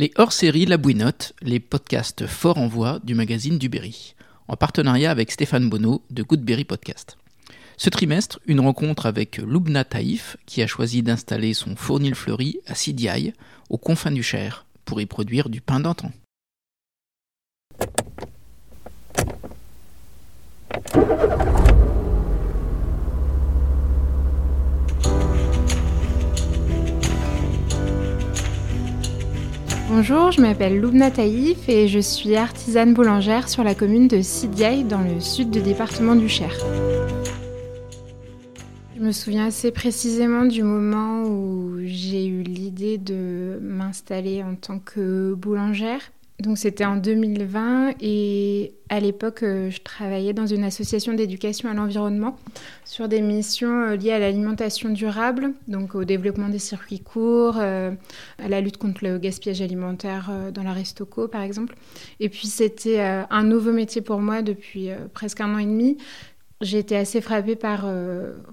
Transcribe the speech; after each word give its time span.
Les 0.00 0.12
hors-séries 0.16 0.64
La 0.64 0.78
Bouinotte, 0.78 1.34
les 1.42 1.60
podcasts 1.60 2.26
forts 2.26 2.56
en 2.56 2.68
voix 2.68 3.00
du 3.04 3.14
magazine 3.14 3.58
du 3.58 3.68
Berry, 3.68 4.14
en 4.48 4.56
partenariat 4.56 5.10
avec 5.10 5.30
Stéphane 5.30 5.68
Bonneau 5.68 6.02
de 6.08 6.22
Goodberry 6.22 6.64
Podcast. 6.64 7.18
Ce 7.76 7.90
trimestre, 7.90 8.40
une 8.46 8.60
rencontre 8.60 9.04
avec 9.04 9.36
Loubna 9.36 9.84
Taïf, 9.84 10.38
qui 10.46 10.62
a 10.62 10.66
choisi 10.66 11.02
d'installer 11.02 11.52
son 11.52 11.76
fournil 11.76 12.14
fleuri 12.14 12.60
à 12.66 12.74
Sidiaï, 12.74 13.34
aux 13.68 13.76
confins 13.76 14.10
du 14.10 14.22
Cher, 14.22 14.64
pour 14.86 15.02
y 15.02 15.04
produire 15.04 15.50
du 15.50 15.60
pain 15.60 15.80
d'antan. 15.80 16.12
Bonjour, 29.92 30.30
je 30.30 30.40
m'appelle 30.40 30.80
Loubna 30.80 31.10
Taïf 31.10 31.68
et 31.68 31.88
je 31.88 31.98
suis 31.98 32.36
artisane 32.36 32.94
boulangère 32.94 33.48
sur 33.48 33.64
la 33.64 33.74
commune 33.74 34.06
de 34.06 34.22
Sidiaï 34.22 34.84
dans 34.84 35.00
le 35.00 35.18
sud 35.18 35.50
du 35.50 35.60
département 35.60 36.14
du 36.14 36.28
Cher. 36.28 36.54
Je 38.96 39.02
me 39.02 39.10
souviens 39.10 39.46
assez 39.46 39.72
précisément 39.72 40.44
du 40.44 40.62
moment 40.62 41.24
où 41.24 41.80
j'ai 41.86 42.24
eu 42.24 42.44
l'idée 42.44 42.98
de 42.98 43.58
m'installer 43.60 44.44
en 44.44 44.54
tant 44.54 44.78
que 44.78 45.34
boulangère 45.34 46.12
donc 46.40 46.58
c'était 46.58 46.84
en 46.84 46.96
2020 46.96 47.94
et 48.00 48.74
à 48.88 49.00
l'époque 49.00 49.42
euh, 49.42 49.70
je 49.70 49.80
travaillais 49.80 50.32
dans 50.32 50.46
une 50.46 50.64
association 50.64 51.12
d'éducation 51.12 51.68
à 51.68 51.74
l'environnement 51.74 52.36
sur 52.84 53.08
des 53.08 53.20
missions 53.20 53.82
euh, 53.82 53.96
liées 53.96 54.12
à 54.12 54.18
l'alimentation 54.18 54.88
durable, 54.88 55.52
donc 55.68 55.94
au 55.94 56.04
développement 56.04 56.48
des 56.48 56.58
circuits 56.58 57.00
courts, 57.00 57.58
euh, 57.58 57.92
à 58.38 58.48
la 58.48 58.60
lutte 58.60 58.78
contre 58.78 59.04
le 59.04 59.18
gaspillage 59.18 59.60
alimentaire 59.60 60.30
dans 60.52 60.62
la 60.62 60.72
Restoco 60.72 61.28
par 61.28 61.42
exemple. 61.42 61.76
Et 62.20 62.28
puis 62.28 62.46
c'était 62.46 63.00
un 63.00 63.42
nouveau 63.44 63.72
métier 63.72 64.00
pour 64.00 64.20
moi 64.20 64.42
depuis 64.42 64.88
presque 65.12 65.40
un 65.40 65.54
an 65.54 65.58
et 65.58 65.66
demi. 65.66 65.98
J'ai 66.60 66.78
été 66.78 66.96
assez 66.96 67.20
frappée 67.20 67.56
par 67.56 67.86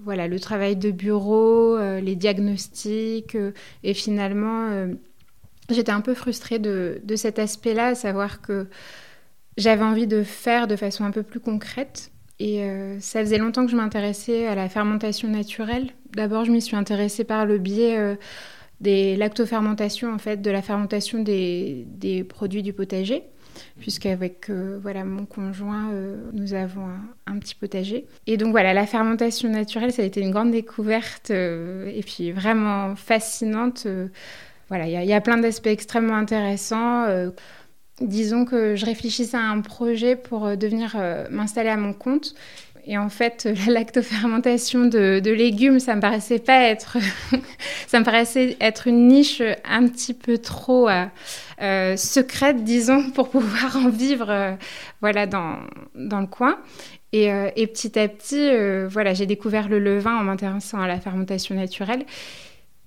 voilà, 0.02 0.28
le 0.28 0.40
travail 0.40 0.76
de 0.76 0.90
bureau, 0.90 1.78
les 1.78 2.16
diagnostics 2.16 3.36
et 3.82 3.94
finalement 3.94 4.88
J'étais 5.70 5.92
un 5.92 6.00
peu 6.00 6.14
frustrée 6.14 6.58
de, 6.58 7.00
cet 7.16 7.38
aspect-là, 7.38 7.88
à 7.88 7.94
savoir 7.94 8.40
que 8.40 8.66
j'avais 9.58 9.84
envie 9.84 10.06
de 10.06 10.22
faire 10.22 10.66
de 10.66 10.76
façon 10.76 11.04
un 11.04 11.10
peu 11.10 11.22
plus 11.22 11.40
concrète. 11.40 12.10
Et 12.38 12.62
euh, 12.62 12.98
ça 13.00 13.20
faisait 13.20 13.38
longtemps 13.38 13.66
que 13.66 13.72
je 13.72 13.76
m'intéressais 13.76 14.46
à 14.46 14.54
la 14.54 14.68
fermentation 14.68 15.28
naturelle. 15.28 15.88
D'abord, 16.14 16.44
je 16.44 16.52
m'y 16.52 16.62
suis 16.62 16.76
intéressée 16.76 17.24
par 17.24 17.44
le 17.44 17.58
biais 17.58 17.98
euh, 17.98 18.14
des 18.80 19.16
lactofermentations, 19.16 20.12
en 20.12 20.18
fait, 20.18 20.40
de 20.40 20.50
la 20.50 20.62
fermentation 20.62 21.18
des, 21.18 22.24
produits 22.28 22.62
du 22.62 22.72
potager, 22.72 23.24
puisqu'avec 23.80 24.48
euh, 24.48 24.78
voilà, 24.80 25.04
mon 25.04 25.26
conjoint, 25.26 25.90
nous 26.32 26.54
avons 26.54 26.86
un, 26.86 27.00
un, 27.26 27.38
petit 27.40 27.56
potager. 27.56 28.06
Et 28.26 28.36
donc 28.38 28.52
voilà, 28.52 28.72
la 28.72 28.86
fermentation 28.86 29.50
naturelle, 29.50 29.92
ça 29.92 30.02
a 30.02 30.04
été 30.04 30.20
une 30.20 30.30
grande 30.30 30.52
découverte 30.52 31.30
et 31.30 32.02
puis 32.06 32.30
vraiment 32.30 32.94
fascinante 32.94 33.88
voilà, 34.68 34.86
il 34.86 35.08
y, 35.08 35.12
a 35.14 35.20
plein 35.20 35.38
d'aspects 35.38 35.66
extrêmement 35.66 36.16
intéressants. 36.16 37.04
Euh, 37.04 37.30
disons 38.02 38.44
que 38.44 38.76
je 38.76 38.84
réfléchissais 38.84 39.36
à 39.36 39.48
un 39.48 39.62
projet 39.62 40.14
pour 40.14 40.46
euh, 40.46 40.56
devenir 40.56 40.94
euh, 40.98 41.26
m'installer 41.30 41.70
à 41.70 41.78
mon 41.78 41.94
compte. 41.94 42.34
Et 42.84 42.98
en 42.98 43.08
fait, 43.08 43.48
la 43.66 43.72
lactofermentation 43.72 44.84
de, 44.84 45.22
légumes, 45.30 45.80
ça 45.80 45.96
me 45.96 46.02
paraissait 46.02 46.38
pas 46.38 46.60
être, 46.64 46.98
ça 47.86 47.98
me 47.98 48.04
paraissait 48.04 48.58
être 48.60 48.88
une 48.88 49.08
niche 49.08 49.42
un 49.64 49.88
petit 49.88 50.12
peu 50.12 50.36
trop 50.36 50.88
secrète, 51.96 52.62
disons, 52.62 53.10
pour 53.14 53.30
pouvoir 53.30 53.76
en 53.76 53.88
vivre, 53.88 54.58
voilà, 55.00 55.26
dans, 55.26 55.60
dans 55.94 56.20
le 56.20 56.26
coin. 56.26 56.58
Et, 57.12 57.30
et 57.56 57.66
petit 57.66 57.98
à 57.98 58.06
petit, 58.06 58.50
voilà, 58.86 59.14
j'ai 59.14 59.24
découvert 59.24 59.70
le 59.70 59.78
levain 59.78 60.18
en 60.18 60.24
m'intéressant 60.24 60.78
à 60.78 60.86
la 60.86 61.00
fermentation 61.00 61.54
naturelle. 61.54 62.04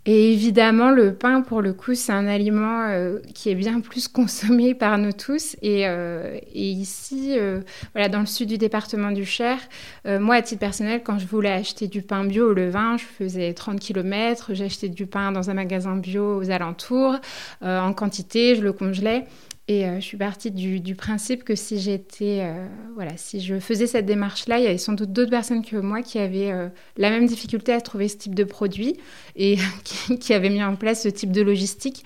Et 0.08 0.34
évidemment, 0.34 0.90
le 0.90 1.14
pain, 1.14 1.42
pour 1.42 1.62
le 1.62 1.74
coup, 1.74 1.94
c'est 1.94 2.12
un 2.12 2.28
aliment 2.28 2.88
euh, 2.90 3.20
qui 3.36 3.50
est 3.50 3.56
bien 3.56 3.82
plus 3.82 4.08
consommé 4.08 4.74
par 4.74 4.98
nous 4.98 5.12
tous. 5.12 5.56
Et, 5.62 5.88
euh, 5.88 6.40
ici, 6.56 7.36
euh, 7.38 7.62
voilà, 7.94 8.10
dans 8.10 8.22
le 8.22 8.26
sud 8.26 8.50
du 8.50 8.58
département 8.58 9.12
du 9.12 9.26
Cher, 9.26 9.58
moi, 10.06 10.36
à 10.36 10.42
titre 10.42 10.60
personnel, 10.60 11.02
quand 11.04 11.20
je 11.20 11.28
voulais 11.28 11.52
acheter 11.52 11.88
du 11.88 12.02
pain 12.02 12.24
bio 12.24 12.50
au 12.50 12.54
levain, 12.54 12.98
je 12.98 13.04
faisais 13.04 13.54
30 13.54 13.80
km, 13.80 14.54
j'achetais 14.54 14.90
du 14.90 15.06
pain 15.06 15.32
dans 15.32 15.50
un 15.50 15.54
magasin 15.54 15.96
bio 15.96 16.38
aux 16.38 16.50
alentours, 16.50 17.18
en 17.62 17.94
quantité, 17.94 18.56
je 18.56 18.62
le 18.62 18.74
congelais. 18.74 19.26
Et 19.72 19.86
euh, 19.86 20.02
je 20.02 20.02
suis 20.02 20.18
partie 20.18 20.52
du, 20.52 20.96
principe 20.96 21.46
que 21.46 21.56
si 21.56 21.80
j'étais, 21.80 22.40
euh, 22.42 22.68
voilà, 22.96 23.16
si 23.16 23.40
je 23.40 23.58
faisais 23.58 23.88
cette 23.88 24.06
démarche-là, 24.06 24.60
il 24.60 24.66
y 24.66 24.68
avait 24.68 24.78
sans 24.78 24.92
doute 24.92 25.14
d'autres 25.14 25.30
personnes 25.30 25.64
que 25.64 25.78
moi 25.78 26.02
qui 26.02 26.20
avaient 26.20 26.52
euh, 26.52 26.68
la 26.98 27.10
même 27.10 27.26
difficulté 27.26 27.72
à 27.72 27.80
trouver 27.80 28.10
ce 28.10 28.18
type 28.18 28.36
de 28.36 28.44
produit 28.44 28.98
et 29.38 29.56
qui, 30.20 30.34
avaient 30.34 30.50
mis 30.50 30.62
en 30.62 30.76
place 30.76 31.04
ce 31.04 31.08
type 31.08 31.32
de 31.32 31.42
logistique. 31.42 32.04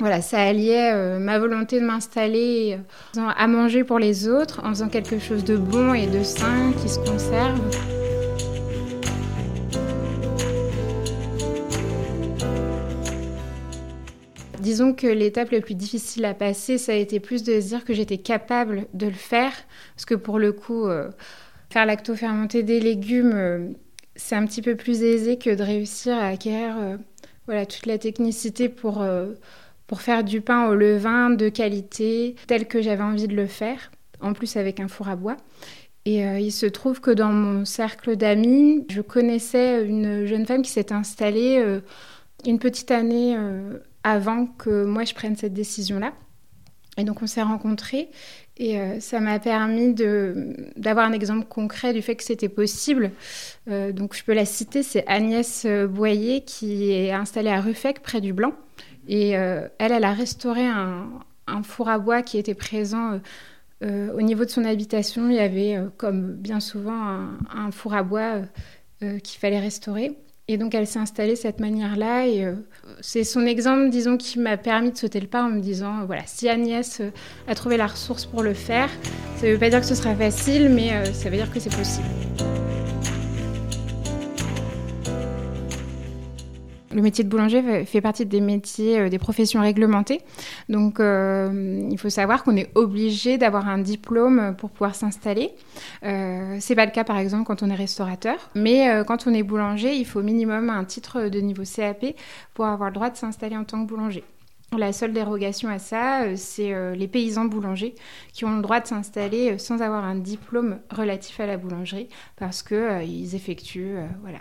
Voilà, 0.00 0.20
ça 0.20 0.42
alliait 0.42 1.18
ma 1.18 1.38
volonté 1.38 1.78
de 1.80 1.84
m'installer 1.84 2.78
à 3.16 3.46
manger 3.46 3.84
pour 3.84 3.98
les 3.98 4.26
autres, 4.26 4.60
en 4.64 4.70
faisant 4.70 4.88
quelque 4.88 5.18
chose 5.18 5.44
de 5.44 5.56
bon 5.56 5.94
et 5.94 6.06
de 6.08 6.24
sain 6.24 6.72
qui 6.82 6.88
se 6.88 6.98
conserve. 6.98 7.60
Disons 14.72 14.94
que 14.94 15.06
l'étape 15.06 15.50
la 15.50 15.60
plus 15.60 15.74
difficile 15.74 16.24
à 16.24 16.32
passer, 16.32 16.78
ça 16.78 16.92
a 16.92 16.94
été 16.94 17.20
plus 17.20 17.42
de 17.42 17.60
se 17.60 17.68
dire 17.68 17.84
que 17.84 17.92
j'étais 17.92 18.16
capable 18.16 18.86
de 18.94 19.06
le 19.06 19.12
faire. 19.12 19.52
Parce 19.94 20.06
que 20.06 20.14
pour 20.14 20.38
le 20.38 20.52
coup, 20.52 20.86
euh, 20.86 21.10
faire 21.68 21.84
lacto-fermenter 21.84 22.62
des 22.62 22.80
légumes, 22.80 23.32
euh, 23.34 23.68
c'est 24.16 24.34
un 24.34 24.46
petit 24.46 24.62
peu 24.62 24.74
plus 24.74 25.02
aisé 25.02 25.36
que 25.36 25.54
de 25.54 25.62
réussir 25.62 26.16
à 26.16 26.28
acquérir 26.28 26.76
euh, 26.78 26.96
voilà, 27.44 27.66
toute 27.66 27.84
la 27.84 27.98
technicité 27.98 28.70
pour, 28.70 29.04
pour 29.86 30.00
faire 30.00 30.24
du 30.24 30.40
pain 30.40 30.68
au 30.68 30.74
levain 30.74 31.28
de 31.28 31.50
qualité, 31.50 32.34
tel 32.46 32.66
que 32.66 32.80
j'avais 32.80 33.02
envie 33.02 33.28
de 33.28 33.36
le 33.36 33.46
faire, 33.46 33.90
en 34.22 34.32
plus 34.32 34.56
avec 34.56 34.80
un 34.80 34.88
four 34.88 35.08
à 35.08 35.16
bois. 35.16 35.36
Et 36.06 36.20
il 36.20 36.52
se 36.52 36.66
trouve 36.66 37.00
que 37.00 37.10
dans 37.10 37.32
mon 37.32 37.64
cercle 37.64 38.16
d'amis, 38.16 38.86
je 38.90 39.00
connaissais 39.02 39.84
une 39.84 40.24
jeune 40.24 40.46
femme 40.46 40.62
qui 40.62 40.70
s'est 40.70 40.92
installée 40.92 41.80
une 42.46 42.60
petite 42.60 42.92
année 42.92 43.36
avant 44.04 44.46
que 44.46 44.84
moi 44.84 45.04
je 45.04 45.14
prenne 45.14 45.36
cette 45.36 45.54
décision-là. 45.54 46.12
Et 46.98 47.04
donc 47.04 47.22
on 47.22 47.26
s'est 47.26 47.42
rencontrés 47.42 48.10
et 48.58 48.78
euh, 48.78 49.00
ça 49.00 49.18
m'a 49.20 49.38
permis 49.38 49.94
d'avoir 50.76 51.06
un 51.06 51.12
exemple 51.12 51.46
concret 51.46 51.94
du 51.94 52.02
fait 52.02 52.16
que 52.16 52.22
c'était 52.22 52.50
possible. 52.50 53.12
Euh, 53.70 53.92
donc 53.92 54.14
je 54.14 54.22
peux 54.22 54.34
la 54.34 54.44
citer, 54.44 54.82
c'est 54.82 55.06
Agnès 55.06 55.64
euh, 55.64 55.86
Boyer 55.86 56.42
qui 56.42 56.92
est 56.92 57.12
installée 57.12 57.48
à 57.48 57.60
Ruffec 57.60 58.02
près 58.02 58.20
du 58.20 58.32
Blanc. 58.32 58.52
Et 59.08 59.30
elle, 59.30 59.70
elle 59.78 60.04
a 60.04 60.12
restauré 60.12 60.64
un, 60.64 61.10
four 61.64 61.88
à 61.88 61.98
bois 61.98 62.22
qui 62.22 62.38
était 62.38 62.54
présent 62.54 63.18
au 63.82 64.22
niveau 64.22 64.44
de 64.44 64.50
son 64.50 64.64
habitation. 64.64 65.28
Il 65.28 65.34
y 65.34 65.40
avait, 65.40 65.76
comme 65.96 66.34
bien 66.34 66.60
souvent, 66.60 66.92
un, 66.92 67.38
un 67.52 67.72
four 67.72 67.94
à 67.94 68.04
bois 68.04 68.42
qu'il 69.00 69.40
fallait 69.40 69.58
restaurer. 69.58 70.16
Et 70.48 70.58
donc 70.58 70.74
elle 70.74 70.86
s'est 70.86 70.98
installée 70.98 71.32
de 71.32 71.36
cette 71.36 71.60
manière-là 71.60 72.26
et 72.26 72.44
euh, 72.44 72.54
c'est 73.00 73.22
son 73.22 73.46
exemple, 73.46 73.90
disons, 73.90 74.16
qui 74.16 74.40
m'a 74.40 74.56
permis 74.56 74.90
de 74.90 74.96
sauter 74.96 75.20
le 75.20 75.28
pas 75.28 75.44
en 75.44 75.50
me 75.50 75.60
disant, 75.60 76.04
voilà, 76.04 76.22
si 76.26 76.48
Agnès 76.48 77.00
euh, 77.00 77.10
a 77.46 77.54
trouvé 77.54 77.76
la 77.76 77.86
ressource 77.86 78.26
pour 78.26 78.42
le 78.42 78.52
faire, 78.52 78.90
ça 79.36 79.46
ne 79.46 79.52
veut 79.52 79.58
pas 79.58 79.70
dire 79.70 79.80
que 79.80 79.86
ce 79.86 79.94
sera 79.94 80.14
facile, 80.16 80.68
mais 80.68 80.92
euh, 80.92 81.04
ça 81.12 81.30
veut 81.30 81.36
dire 81.36 81.50
que 81.50 81.60
c'est 81.60 81.74
possible. 81.74 82.06
Le 86.94 87.02
métier 87.02 87.24
de 87.24 87.28
boulanger 87.28 87.84
fait 87.84 88.00
partie 88.00 88.26
des 88.26 88.40
métiers, 88.40 88.98
euh, 88.98 89.08
des 89.08 89.18
professions 89.18 89.60
réglementées. 89.60 90.20
Donc, 90.68 91.00
euh, 91.00 91.88
il 91.90 91.98
faut 91.98 92.10
savoir 92.10 92.44
qu'on 92.44 92.56
est 92.56 92.70
obligé 92.74 93.38
d'avoir 93.38 93.68
un 93.68 93.78
diplôme 93.78 94.54
pour 94.58 94.70
pouvoir 94.70 94.94
s'installer. 94.94 95.52
Euh, 96.04 96.56
c'est 96.60 96.74
pas 96.74 96.84
le 96.84 96.90
cas, 96.90 97.04
par 97.04 97.18
exemple, 97.18 97.44
quand 97.44 97.62
on 97.62 97.70
est 97.70 97.74
restaurateur. 97.74 98.36
Mais 98.54 98.90
euh, 98.90 99.04
quand 99.04 99.26
on 99.26 99.34
est 99.34 99.42
boulanger, 99.42 99.94
il 99.96 100.06
faut 100.06 100.22
minimum 100.22 100.70
un 100.70 100.84
titre 100.84 101.28
de 101.28 101.40
niveau 101.40 101.62
CAP 101.64 102.14
pour 102.54 102.66
avoir 102.66 102.90
le 102.90 102.94
droit 102.94 103.10
de 103.10 103.16
s'installer 103.16 103.56
en 103.56 103.64
tant 103.64 103.82
que 103.82 103.88
boulanger. 103.88 104.24
La 104.78 104.94
seule 104.94 105.12
dérogation 105.12 105.68
à 105.68 105.78
ça, 105.78 106.22
euh, 106.22 106.34
c'est 106.36 106.72
euh, 106.72 106.94
les 106.94 107.06
paysans 107.06 107.44
boulangers 107.44 107.94
qui 108.32 108.46
ont 108.46 108.56
le 108.56 108.62
droit 108.62 108.80
de 108.80 108.86
s'installer 108.86 109.52
euh, 109.52 109.58
sans 109.58 109.82
avoir 109.82 110.04
un 110.04 110.14
diplôme 110.14 110.80
relatif 110.90 111.40
à 111.40 111.46
la 111.46 111.58
boulangerie 111.58 112.08
parce 112.36 112.62
qu'ils 112.62 113.34
effectuent 113.34 113.96
voilà, 114.22 114.40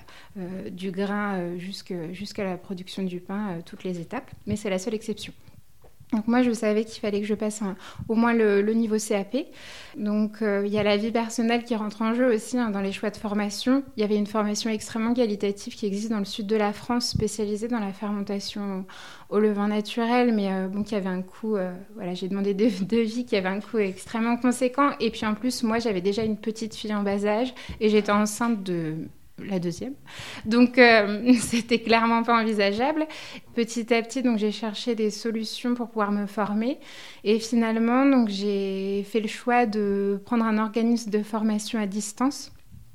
du 0.69 0.91
grain 0.91 1.57
jusqu'à 1.57 2.43
la 2.43 2.57
production 2.57 3.03
du 3.03 3.19
pain, 3.19 3.59
toutes 3.65 3.83
les 3.83 3.99
étapes. 3.99 4.31
Mais 4.47 4.55
c'est 4.55 4.69
la 4.69 4.79
seule 4.79 4.93
exception. 4.93 5.33
Donc 6.13 6.27
moi, 6.27 6.41
je 6.41 6.51
savais 6.51 6.83
qu'il 6.83 6.99
fallait 6.99 7.21
que 7.21 7.27
je 7.27 7.33
passe 7.33 7.61
au 8.09 8.15
moins 8.15 8.33
le, 8.33 8.61
niveau 8.73 8.97
CAP. 8.97 9.37
Donc 9.95 10.41
euh, 10.41 10.63
il 10.65 10.71
y 10.71 10.77
a 10.77 10.83
la 10.83 10.97
vie 10.97 11.11
personnelle 11.11 11.63
qui 11.63 11.75
rentre 11.75 12.01
en 12.01 12.13
jeu 12.13 12.33
aussi 12.33 12.57
hein, 12.57 12.69
dans 12.69 12.81
les 12.81 12.91
choix 12.91 13.09
de 13.09 13.17
formation. 13.17 13.83
Il 13.95 14.01
y 14.01 14.03
avait 14.03 14.15
une 14.17 14.27
formation 14.27 14.69
extrêmement 14.69 15.13
qualitative 15.13 15.75
qui 15.75 15.85
existe 15.85 16.09
dans 16.09 16.19
le 16.19 16.25
sud 16.25 16.47
de 16.47 16.55
la 16.55 16.73
France, 16.73 17.09
spécialisée 17.09 17.67
dans 17.67 17.79
la 17.79 17.93
fermentation 17.93 18.85
au 19.29 19.39
levain 19.39 19.69
naturel, 19.69 20.33
mais 20.33 20.51
euh, 20.51 20.67
bon, 20.67 20.83
qui 20.83 20.95
avait 20.95 21.09
un 21.09 21.21
coût, 21.21 21.55
euh, 21.55 21.73
voilà, 21.95 22.13
j'ai 22.13 22.27
demandé 22.27 22.53
de 22.53 22.69
devis 22.85 23.25
qui 23.25 23.35
avait 23.37 23.49
un 23.49 23.61
coût 23.61 23.77
extrêmement 23.77 24.37
conséquent. 24.37 24.91
Et 24.99 25.11
puis 25.11 25.25
en 25.25 25.33
plus, 25.33 25.63
moi, 25.63 25.79
j'avais 25.79 26.01
déjà 26.01 26.23
une 26.23 26.37
petite 26.37 26.75
fille 26.75 26.93
en 26.93 27.03
bas 27.03 27.25
âge 27.25 27.53
et 27.79 27.89
j'étais 27.89 28.11
enceinte 28.11 28.63
de 28.63 28.95
la 29.45 29.59
deuxième. 29.59 29.93
Donc, 30.45 30.77
euh, 30.77 31.33
c'était 31.39 31.79
clairement 31.79 32.23
pas 32.23 32.39
envisageable. 32.39 33.07
Petit 33.55 33.93
à 33.93 34.01
petit, 34.01 34.23
donc 34.23 34.37
j'ai 34.37 34.51
cherché 34.51 34.95
des 34.95 35.09
solutions 35.09 35.73
pour 35.75 35.89
pouvoir 35.89 36.11
me 36.11 36.25
former. 36.25 36.79
Et 37.23 37.39
finalement, 37.39 38.05
donc 38.05 38.29
j'ai 38.29 39.03
fait 39.03 39.19
le 39.19 39.27
choix 39.27 39.65
de 39.65 40.21
prendre 40.25 40.45
un 40.45 40.57
organisme 40.57 41.09
de 41.09 41.21
formation 41.23 41.79
à 41.79 41.87
distance. 41.87 42.51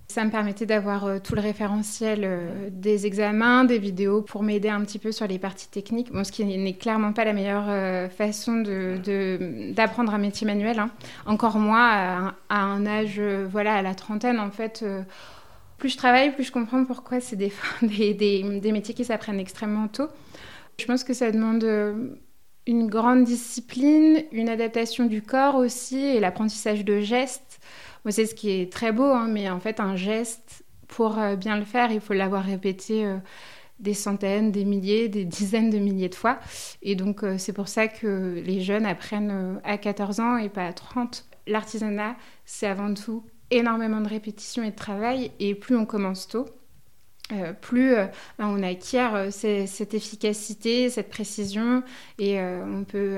Ça 0.08 0.24
me 0.24 0.30
permettait 0.30 0.66
d'avoir 0.66 1.04
euh, 1.04 1.18
tout 1.18 1.34
le 1.34 1.40
référentiel 1.40 2.20
euh, 2.22 2.68
des 2.70 3.06
examens, 3.06 3.64
des 3.64 3.78
vidéos 3.78 4.22
pour 4.22 4.44
m'aider 4.44 4.68
un 4.68 4.80
petit 4.82 5.00
peu 5.00 5.10
sur 5.10 5.26
les 5.26 5.38
parties 5.38 5.68
techniques. 5.68 6.12
Bon, 6.12 6.22
ce 6.22 6.30
qui 6.30 6.44
n'est 6.44 6.74
clairement 6.74 7.12
pas 7.12 7.24
la 7.24 7.32
meilleure 7.32 8.10
façon 8.12 8.62
d'apprendre 9.74 10.14
un 10.14 10.18
métier 10.18 10.46
manuel. 10.46 10.78
Hein. 10.78 10.90
Encore 11.26 11.58
moins 11.58 12.34
à, 12.48 12.60
un 12.62 12.86
âge, 12.86 13.20
voilà, 13.50 13.74
à 13.74 13.82
la 13.82 13.94
trentaine, 13.96 14.38
en 14.38 14.50
fait 14.50 14.84
plus 15.78 15.90
je 15.90 15.96
travaille, 15.96 16.34
plus 16.34 16.44
je 16.44 16.52
comprends 16.52 16.84
pourquoi 16.84 17.20
c'est 17.20 17.36
des, 17.82 18.72
métiers 18.72 18.94
qui 18.94 19.04
s'apprennent 19.04 19.40
extrêmement 19.40 19.88
tôt. 19.88 20.08
Je 20.78 20.86
pense 20.86 21.04
que 21.04 21.14
ça 21.14 21.30
demande 21.30 21.64
euh, 21.64 22.10
une 22.66 22.86
grande 22.86 23.24
discipline, 23.24 24.22
une 24.32 24.48
adaptation 24.48 25.06
du 25.06 25.22
corps 25.22 25.56
aussi 25.56 25.98
et 25.98 26.20
l'apprentissage 26.20 26.84
de 26.84 27.00
gestes. 27.00 27.60
Moi, 28.04 28.12
c'est 28.12 28.26
ce 28.26 28.34
qui 28.34 28.50
est 28.50 28.72
très 28.72 28.92
beau, 28.92 29.04
hein, 29.04 29.28
mais 29.28 29.50
en 29.50 29.60
fait, 29.60 29.80
un 29.80 29.96
geste, 29.96 30.64
pour 30.88 31.18
euh, 31.18 31.36
bien 31.36 31.58
le 31.58 31.64
faire, 31.64 31.90
il 31.90 32.00
faut 32.00 32.14
l'avoir 32.14 32.44
répété 32.44 33.04
euh, 33.04 33.18
des 33.78 33.94
centaines, 33.94 34.52
des 34.52 34.64
milliers, 34.64 35.08
des 35.08 35.24
dizaines 35.26 35.70
de 35.70 35.78
milliers 35.78 36.08
de 36.08 36.14
fois. 36.14 36.38
Et 36.82 36.94
donc, 36.94 37.22
c'est 37.38 37.52
pour 37.52 37.68
ça 37.68 37.88
que 37.88 38.40
les 38.44 38.60
jeunes 38.60 38.86
apprennent 38.86 39.60
à 39.64 39.76
14 39.76 40.20
ans 40.20 40.36
et 40.38 40.48
pas 40.48 40.66
à 40.66 40.72
30. 40.72 41.26
L'artisanat, 41.46 42.16
c'est 42.44 42.66
avant 42.66 42.92
tout 42.94 43.24
énormément 43.50 44.00
de 44.00 44.08
répétitions 44.08 44.62
et 44.62 44.70
de 44.70 44.76
travail, 44.76 45.30
et 45.38 45.54
plus 45.54 45.76
on 45.76 45.86
commence 45.86 46.28
tôt, 46.28 46.46
euh, 47.32 47.52
plus 47.52 47.94
euh, 47.94 48.06
ben, 48.38 48.46
on 48.46 48.62
acquiert 48.62 49.14
euh, 49.16 49.30
cette 49.30 49.94
efficacité, 49.94 50.90
cette 50.90 51.08
précision, 51.10 51.82
et 52.18 52.40
on 52.40 52.84
peut 52.84 53.16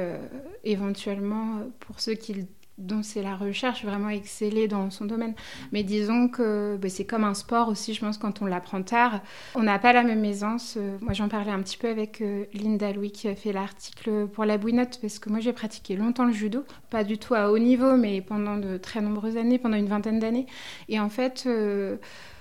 éventuellement, 0.64 1.62
pour 1.80 2.00
ceux 2.00 2.14
qui 2.14 2.46
dont 2.78 3.02
c'est 3.02 3.22
la 3.22 3.36
recherche, 3.36 3.84
vraiment 3.84 4.08
exceller 4.08 4.69
dans 4.69 4.90
son 4.90 5.04
domaine. 5.04 5.34
Mais 5.72 5.82
disons 5.82 6.28
que 6.28 6.78
bah, 6.80 6.88
c'est 6.88 7.04
comme 7.04 7.25
un 7.25 7.34
sport 7.34 7.69
aussi, 7.69 7.92
je 7.92 8.00
pense, 8.00 8.19
quand 8.19 8.40
on 8.40 8.46
l'apprend 8.46 8.82
tard. 8.82 9.20
On 9.54 9.62
n'a 9.64 9.78
pas 9.78 9.92
la 9.92 10.04
même 10.04 10.25
aisance. 10.25 10.76
Euh, 10.76 10.96
moi, 11.00 11.12
j'en 11.12 11.28
parlais 11.28 11.50
un 11.50 11.60
petit 11.60 11.76
peu 11.76 11.88
avec 11.88 12.20
euh, 12.20 12.44
Linda 12.54 12.92
Louis 12.92 13.10
qui 13.10 13.28
a 13.28 13.34
fait 13.34 13.52
l'article 13.52 14.28
pour 14.28 14.44
la 14.44 14.58
bouinotte, 14.58 14.98
parce 15.00 15.19
que 15.19 15.28
moi, 15.28 15.40
j'ai 15.40 15.52
pratiqué 15.52 15.96
longtemps 15.96 16.25
le 16.25 16.32
judo, 16.32 16.64
pas 16.90 17.04
du 17.04 17.19
tout 17.19 17.34
à 17.34 17.50
haut 17.50 17.58
niveau, 17.58 17.96
mais 17.96 18.20
pendant 18.20 18.56
de 18.56 18.76
très 18.76 19.00
nombreuses 19.00 19.36
années, 19.36 19.58
pendant 19.58 19.76
une 19.76 19.88
vingtaine 19.88 20.19
d'années. 20.19 20.46
Et 20.88 21.00
en 21.00 21.08
fait... 21.08 21.44
Euh, 21.46 21.96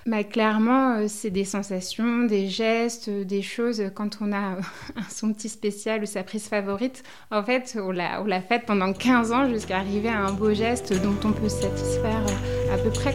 bah, 0.08 0.24
clairement, 0.24 0.96
euh, 0.96 1.04
c'est 1.06 1.28
des 1.28 1.44
sensations, 1.44 2.24
des 2.24 2.48
gestes, 2.48 3.08
euh, 3.08 3.24
des 3.24 3.42
choses. 3.42 3.82
Quand 3.94 4.22
on 4.22 4.32
a 4.32 4.56
son 5.10 5.34
petit 5.34 5.50
spécial 5.50 6.02
ou 6.02 6.06
sa 6.06 6.22
prise 6.22 6.48
favorite, 6.48 7.02
en 7.30 7.42
fait, 7.42 7.76
on 7.78 7.90
l'a, 7.90 8.22
on 8.22 8.40
faite 8.40 8.64
pendant 8.66 8.94
15 8.94 9.32
ans 9.32 9.48
jusqu'à 9.50 9.76
arriver 9.76 10.08
à 10.08 10.20
un 10.20 10.32
beau 10.32 10.54
geste 10.54 10.94
dont 11.02 11.16
on 11.28 11.32
peut 11.32 11.50
se 11.50 11.60
satisfaire 11.60 12.24
euh, 12.26 12.74
à 12.74 12.78
peu 12.78 12.88
près. 12.88 13.14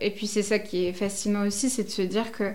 Et 0.00 0.10
puis 0.10 0.26
c'est 0.26 0.42
ça 0.42 0.58
qui 0.58 0.86
est 0.86 0.94
fascinant 0.94 1.46
aussi, 1.46 1.68
c'est 1.68 1.84
de 1.84 1.90
se 1.90 2.00
dire 2.00 2.32
que 2.32 2.54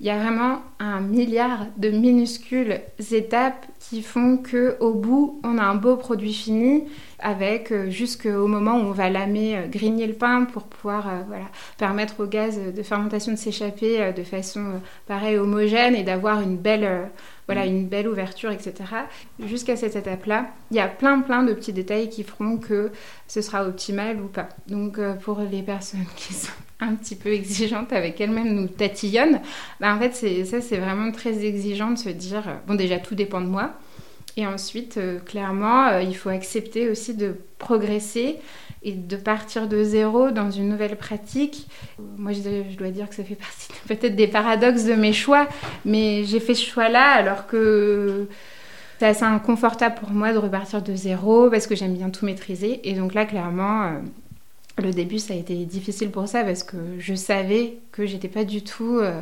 il 0.00 0.06
y 0.06 0.10
a 0.10 0.18
vraiment 0.18 0.62
un 0.78 1.00
milliard 1.00 1.66
de 1.78 1.90
minuscules 1.90 2.80
étapes 3.12 3.66
qui 3.88 4.02
font 4.02 4.36
que 4.36 4.76
au 4.80 4.94
bout, 4.94 5.40
on 5.44 5.58
a 5.58 5.62
un 5.62 5.76
beau 5.76 5.96
produit 5.96 6.32
fini 6.32 6.84
avec 7.20 7.70
euh, 7.70 7.88
jusqu'au 7.88 8.46
moment 8.46 8.76
où 8.76 8.84
on 8.86 8.90
va 8.90 9.10
lamer, 9.10 9.56
euh, 9.56 9.66
grigner 9.68 10.06
le 10.06 10.14
pain 10.14 10.44
pour 10.44 10.64
pouvoir 10.64 11.08
euh, 11.08 11.22
voilà, 11.28 11.46
permettre 11.78 12.20
au 12.20 12.26
gaz 12.26 12.58
de 12.58 12.82
fermentation 12.82 13.32
de 13.32 13.38
s'échapper 13.38 14.12
de 14.12 14.22
façon 14.22 14.80
pareil 15.06 15.38
homogène 15.38 15.94
et 15.94 16.02
d'avoir 16.02 16.40
une 16.40 16.56
belle 16.56 17.10
voilà, 17.46 17.64
une 17.64 17.86
belle 17.86 18.08
ouverture, 18.08 18.50
etc. 18.50 18.74
Jusqu'à 19.38 19.76
cette 19.76 19.94
étape-là, 19.94 20.48
il 20.72 20.76
y 20.76 20.80
a 20.80 20.88
plein 20.88 21.20
plein 21.20 21.44
de 21.44 21.52
petits 21.52 21.72
détails 21.72 22.08
qui 22.08 22.24
feront 22.24 22.56
que 22.56 22.90
ce 23.28 23.40
sera 23.40 23.64
optimal 23.68 24.20
ou 24.20 24.26
pas. 24.26 24.48
Donc 24.66 24.98
pour 25.22 25.38
les 25.40 25.62
personnes 25.62 26.06
qui 26.16 26.34
sont 26.34 26.50
un 26.80 26.94
petit 26.96 27.14
peu 27.14 27.32
exigeante 27.32 27.92
avec 27.92 28.20
elle-même 28.20 28.52
nous 28.52 28.66
tatillonne, 28.66 29.40
bah 29.80 29.94
en 29.94 29.98
fait, 29.98 30.14
c'est, 30.14 30.44
ça, 30.44 30.60
c'est 30.60 30.78
vraiment 30.78 31.12
très 31.12 31.44
exigeant 31.44 31.92
de 31.92 31.98
se 31.98 32.08
dire, 32.08 32.42
bon, 32.66 32.74
déjà, 32.74 32.98
tout 32.98 33.14
dépend 33.14 33.40
de 33.40 33.46
moi. 33.46 33.75
Et 34.36 34.46
ensuite, 34.46 34.98
euh, 34.98 35.18
clairement, 35.18 35.88
euh, 35.88 36.02
il 36.02 36.16
faut 36.16 36.28
accepter 36.28 36.90
aussi 36.90 37.14
de 37.14 37.36
progresser 37.58 38.36
et 38.82 38.92
de 38.92 39.16
partir 39.16 39.66
de 39.66 39.82
zéro 39.82 40.30
dans 40.30 40.50
une 40.50 40.68
nouvelle 40.68 40.96
pratique. 40.96 41.66
Moi, 42.18 42.32
je, 42.32 42.76
dois 42.76 42.90
dire 42.90 43.08
que 43.08 43.14
ça 43.14 43.24
fait 43.24 43.34
partie 43.34 43.68
peut-être 43.88 44.14
des 44.14 44.28
paradoxes 44.28 44.84
de 44.84 44.94
mes 44.94 45.12
choix, 45.12 45.48
mais 45.84 46.24
j'ai 46.24 46.40
fait 46.40 46.54
ce 46.54 46.64
choix-là 46.64 47.12
alors 47.12 47.46
que 47.46 48.28
c'est 48.98 49.06
assez 49.06 49.24
inconfortable 49.24 49.96
pour 49.98 50.10
moi 50.10 50.32
de 50.32 50.38
repartir 50.38 50.82
de 50.82 50.94
zéro 50.94 51.50
parce 51.50 51.66
que 51.66 51.74
j'aime 51.74 51.94
bien 51.94 52.10
tout 52.10 52.26
maîtriser. 52.26 52.88
Et 52.88 52.92
donc 52.92 53.14
là, 53.14 53.24
clairement, 53.24 53.92
le 54.78 54.90
début, 54.90 55.18
ça 55.18 55.32
a 55.34 55.36
été 55.36 55.54
difficile 55.64 56.10
pour 56.10 56.28
ça 56.28 56.44
parce 56.44 56.62
que 56.62 56.76
je 56.98 57.14
savais 57.14 57.78
que 57.92 58.04
j'étais 58.06 58.28
pas 58.28 58.44
du 58.44 58.62
tout 58.62 58.98
euh, 58.98 59.20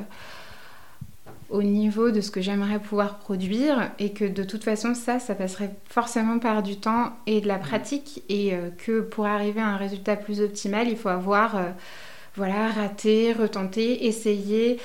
au 1.50 1.62
niveau 1.62 2.10
de 2.10 2.20
ce 2.20 2.30
que 2.30 2.40
j'aimerais 2.40 2.78
pouvoir 2.78 3.18
produire 3.18 3.90
et 3.98 4.12
que 4.12 4.24
de 4.24 4.44
toute 4.44 4.64
façon, 4.64 4.94
ça, 4.94 5.18
ça 5.18 5.34
passerait 5.34 5.74
forcément 5.88 6.38
par 6.38 6.62
du 6.62 6.76
temps 6.76 7.12
et 7.26 7.40
de 7.40 7.48
la 7.48 7.58
pratique 7.58 8.22
et 8.28 8.54
euh, 8.54 8.70
que 8.70 9.00
pour 9.00 9.26
arriver 9.26 9.60
à 9.60 9.68
un 9.68 9.76
résultat 9.76 10.16
plus 10.16 10.40
optimal, 10.40 10.88
il 10.88 10.96
faut 10.96 11.08
avoir 11.08 11.56
euh, 11.56 11.70
voilà, 12.36 12.68
raté, 12.68 13.32
retenter, 13.32 14.06
essayer, 14.06 14.80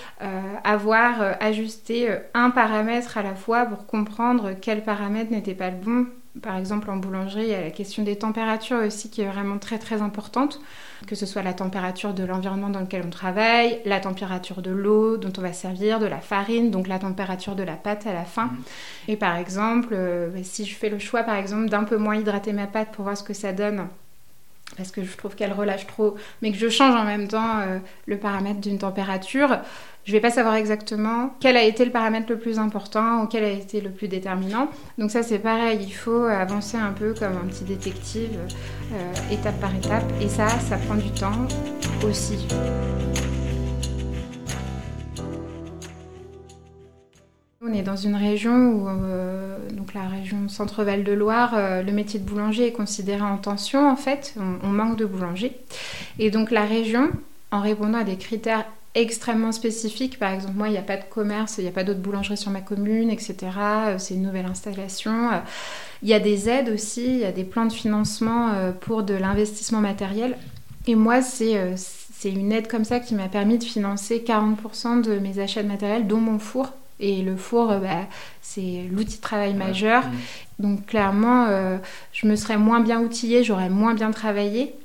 avoir 0.63 1.35
ajusté 1.39 2.07
un 2.35 2.51
paramètre 2.51 3.17
à 3.17 3.23
la 3.23 3.33
fois 3.33 3.65
pour 3.65 3.87
comprendre 3.87 4.51
quel 4.61 4.83
paramètre 4.83 5.31
n'était 5.31 5.55
pas 5.55 5.71
le 5.71 5.77
bon 5.77 6.05
par 6.41 6.57
exemple, 6.57 6.89
en 6.89 6.97
boulangerie, 6.97 7.43
il 7.43 7.49
y 7.49 7.53
a 7.53 7.61
la 7.61 7.71
question 7.71 8.03
des 8.03 8.17
températures 8.17 8.79
aussi 8.79 9.09
qui 9.09 9.21
est 9.21 9.27
vraiment 9.27 9.57
très 9.57 9.79
très 9.79 10.01
importante, 10.01 10.59
que 11.07 11.15
ce 11.15 11.25
soit 11.25 11.43
la 11.43 11.53
température 11.53 12.13
de 12.13 12.23
l'environnement 12.23 12.69
dans 12.69 12.81
lequel 12.81 13.03
on 13.05 13.09
travaille, 13.09 13.79
la 13.85 13.99
température 13.99 14.61
de 14.61 14.71
l'eau 14.71 15.17
dont 15.17 15.33
on 15.37 15.41
va 15.41 15.53
servir, 15.53 15.99
de 15.99 16.05
la 16.05 16.19
farine, 16.19 16.71
donc 16.71 16.87
la 16.87 16.99
température 16.99 17.55
de 17.55 17.63
la 17.63 17.75
pâte 17.75 18.07
à 18.07 18.13
la 18.13 18.25
fin. 18.25 18.45
Mmh. 18.45 18.57
Et 19.09 19.15
par 19.15 19.35
exemple, 19.35 19.93
euh, 19.93 20.29
si 20.43 20.65
je 20.65 20.75
fais 20.75 20.89
le 20.89 20.99
choix 20.99 21.23
par 21.23 21.35
exemple 21.35 21.69
d'un 21.69 21.83
peu 21.83 21.97
moins 21.97 22.15
hydrater 22.15 22.53
ma 22.53 22.67
pâte 22.67 22.91
pour 22.91 23.03
voir 23.03 23.17
ce 23.17 23.23
que 23.23 23.33
ça 23.33 23.53
donne, 23.53 23.87
parce 24.77 24.91
que 24.91 25.03
je 25.03 25.17
trouve 25.17 25.35
qu'elle 25.35 25.53
relâche 25.53 25.87
trop, 25.87 26.15
mais 26.41 26.51
que 26.51 26.57
je 26.57 26.69
change 26.69 26.95
en 26.95 27.03
même 27.03 27.27
temps 27.27 27.59
euh, 27.59 27.79
le 28.05 28.17
paramètre 28.17 28.59
d'une 28.59 28.77
température, 28.77 29.59
je 30.05 30.11
ne 30.11 30.17
vais 30.17 30.21
pas 30.21 30.31
savoir 30.31 30.55
exactement 30.55 31.31
quel 31.39 31.57
a 31.57 31.63
été 31.63 31.85
le 31.85 31.91
paramètre 31.91 32.31
le 32.31 32.37
plus 32.37 32.57
important 32.57 33.23
ou 33.23 33.27
quel 33.27 33.43
a 33.43 33.51
été 33.51 33.81
le 33.81 33.91
plus 33.91 34.07
déterminant. 34.07 34.69
Donc 34.97 35.11
ça 35.11 35.23
c'est 35.23 35.39
pareil, 35.39 35.79
il 35.81 35.93
faut 35.93 36.23
avancer 36.23 36.77
un 36.77 36.93
peu 36.93 37.13
comme 37.13 37.33
un 37.33 37.47
petit 37.47 37.63
détective, 37.63 38.39
euh, 38.93 39.13
étape 39.33 39.59
par 39.59 39.75
étape, 39.75 40.05
et 40.21 40.29
ça, 40.29 40.47
ça 40.47 40.77
prend 40.77 40.95
du 40.95 41.11
temps 41.11 41.47
aussi. 42.03 42.47
On 47.61 47.73
est 47.73 47.83
dans 47.83 47.97
une 47.97 48.15
région 48.15 48.55
où, 48.55 48.87
euh, 48.87 49.57
donc 49.73 49.93
la 49.93 50.07
région 50.07 50.47
Centre-Val 50.47 51.03
de 51.03 51.11
Loire, 51.11 51.53
euh, 51.55 51.83
le 51.83 51.91
métier 51.91 52.19
de 52.19 52.25
boulanger 52.25 52.67
est 52.67 52.71
considéré 52.71 53.21
en 53.21 53.37
tension 53.37 53.87
en 53.89 53.97
fait, 53.97 54.33
on, 54.63 54.67
manque 54.69 54.97
de 54.97 55.05
boulangers. 55.05 55.55
Et 56.19 56.31
donc 56.31 56.51
la 56.51 56.65
région, 56.65 57.11
en 57.51 57.59
répondant 57.59 57.99
à 57.99 58.03
des 58.05 58.15
critères 58.15 58.65
extrêmement 58.95 59.51
spécifiques, 59.51 60.19
par 60.19 60.31
exemple 60.31 60.55
moi 60.55 60.67
il 60.67 60.71
n'y 60.71 60.77
a 60.77 60.83
pas 60.83 60.97
de 60.97 61.03
commerce, 61.03 61.55
il 61.57 61.63
n'y 61.63 61.69
a 61.69 61.73
pas 61.73 61.83
d'autres 61.83 61.99
boulangeries 61.99 62.37
sur 62.37 62.51
ma 62.51 62.61
commune, 62.61 63.09
etc. 63.09 63.35
Euh, 63.57 63.95
c'est 63.97 64.15
une 64.15 64.23
nouvelle 64.23 64.45
installation. 64.45 65.29
Il 66.01 66.09
y 66.09 66.13
a 66.13 66.19
des 66.19 66.49
aides 66.49 66.69
aussi, 66.69 67.05
il 67.05 67.19
y 67.19 67.25
a 67.25 67.31
des 67.31 67.43
plans 67.43 67.65
de 67.65 67.73
financement 67.73 68.53
pour 68.81 69.03
de 69.03 69.13
l'investissement 69.13 69.81
matériel. 69.81 70.37
Et 70.87 70.95
moi 70.95 71.21
c'est 71.21 71.75
une 72.25 72.51
aide 72.51 72.67
comme 72.67 72.85
ça 72.85 72.99
qui 72.99 73.15
m'a 73.15 73.27
permis 73.27 73.57
de 73.57 73.63
financer 73.63 74.23
40% 74.25 75.01
de 75.01 75.19
mes 75.19 75.39
achats 75.39 75.63
de 75.63 75.67
matériel, 75.67 76.07
dont 76.07 76.21
mon 76.21 76.39
four 76.39 76.71
et 76.99 77.21
le 77.21 77.37
four, 77.37 77.71
euh, 77.71 77.79
bah, 77.79 78.07
c'est 78.41 78.85
l'outil 78.91 79.17
de 79.17 79.21
travail 79.21 79.53
majeur. 79.53 80.03
Donc 80.59 80.85
clairement, 80.85 81.45
euh, 81.47 81.77
je 82.11 82.27
me 82.27 82.35
serais 82.35 82.57
moins 82.57 82.81
bien 82.81 82.99
outillée, 82.99 83.43
j'aurais 83.43 83.69
moins 83.69 83.93
bien 83.93 84.11
travaillé. 84.11 84.75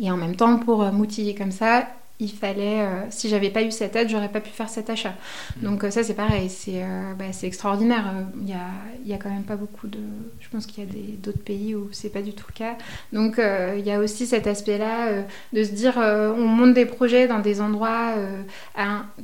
Et 0.00 0.10
en 0.10 0.16
même 0.16 0.36
temps, 0.36 0.58
pour 0.58 0.82
euh, 0.82 0.92
m'outiller 0.92 1.34
comme 1.34 1.52
ça, 1.52 1.88
il 2.22 2.30
fallait, 2.30 2.82
euh, 2.82 3.00
si 3.10 3.28
j'avais 3.28 3.50
pas 3.50 3.62
eu 3.62 3.72
cette 3.72 3.96
aide, 3.96 4.08
j'aurais 4.08 4.28
pas 4.28 4.40
pu 4.40 4.50
faire 4.50 4.68
cet 4.68 4.90
achat. 4.90 5.14
Mm. 5.56 5.64
Donc 5.64 5.84
euh, 5.84 5.90
ça 5.90 6.04
c'est 6.04 6.14
pareil, 6.14 6.48
c'est 6.48 6.82
euh, 6.82 7.14
bah, 7.18 7.24
extraordinaire. 7.42 8.04
Il 8.40 8.48
y 8.48 8.52
a, 8.52 8.68
y 9.04 9.12
a, 9.12 9.16
quand 9.18 9.28
même 9.28 9.42
pas 9.42 9.56
beaucoup 9.56 9.88
de... 9.88 9.98
Je 10.38 10.48
pense 10.48 10.66
qu'il 10.66 10.84
y 10.84 10.86
a 10.86 10.90
d'autres 11.20 11.42
pays 11.42 11.74
où 11.74 11.88
c'est 11.90 12.10
pas 12.10 12.22
du 12.22 12.32
tout 12.32 12.46
le 12.48 12.54
cas. 12.54 12.76
Donc 13.12 13.38
il 13.38 13.84
y 13.84 13.90
a 13.90 13.98
aussi 13.98 14.26
cet 14.26 14.46
aspect-là 14.46 15.24
de 15.52 15.64
se 15.64 15.70
dire, 15.70 15.94
on 15.96 16.46
monte 16.46 16.74
des 16.74 16.86
projets 16.86 17.26
dans 17.26 17.40
des 17.40 17.60
endroits 17.60 18.14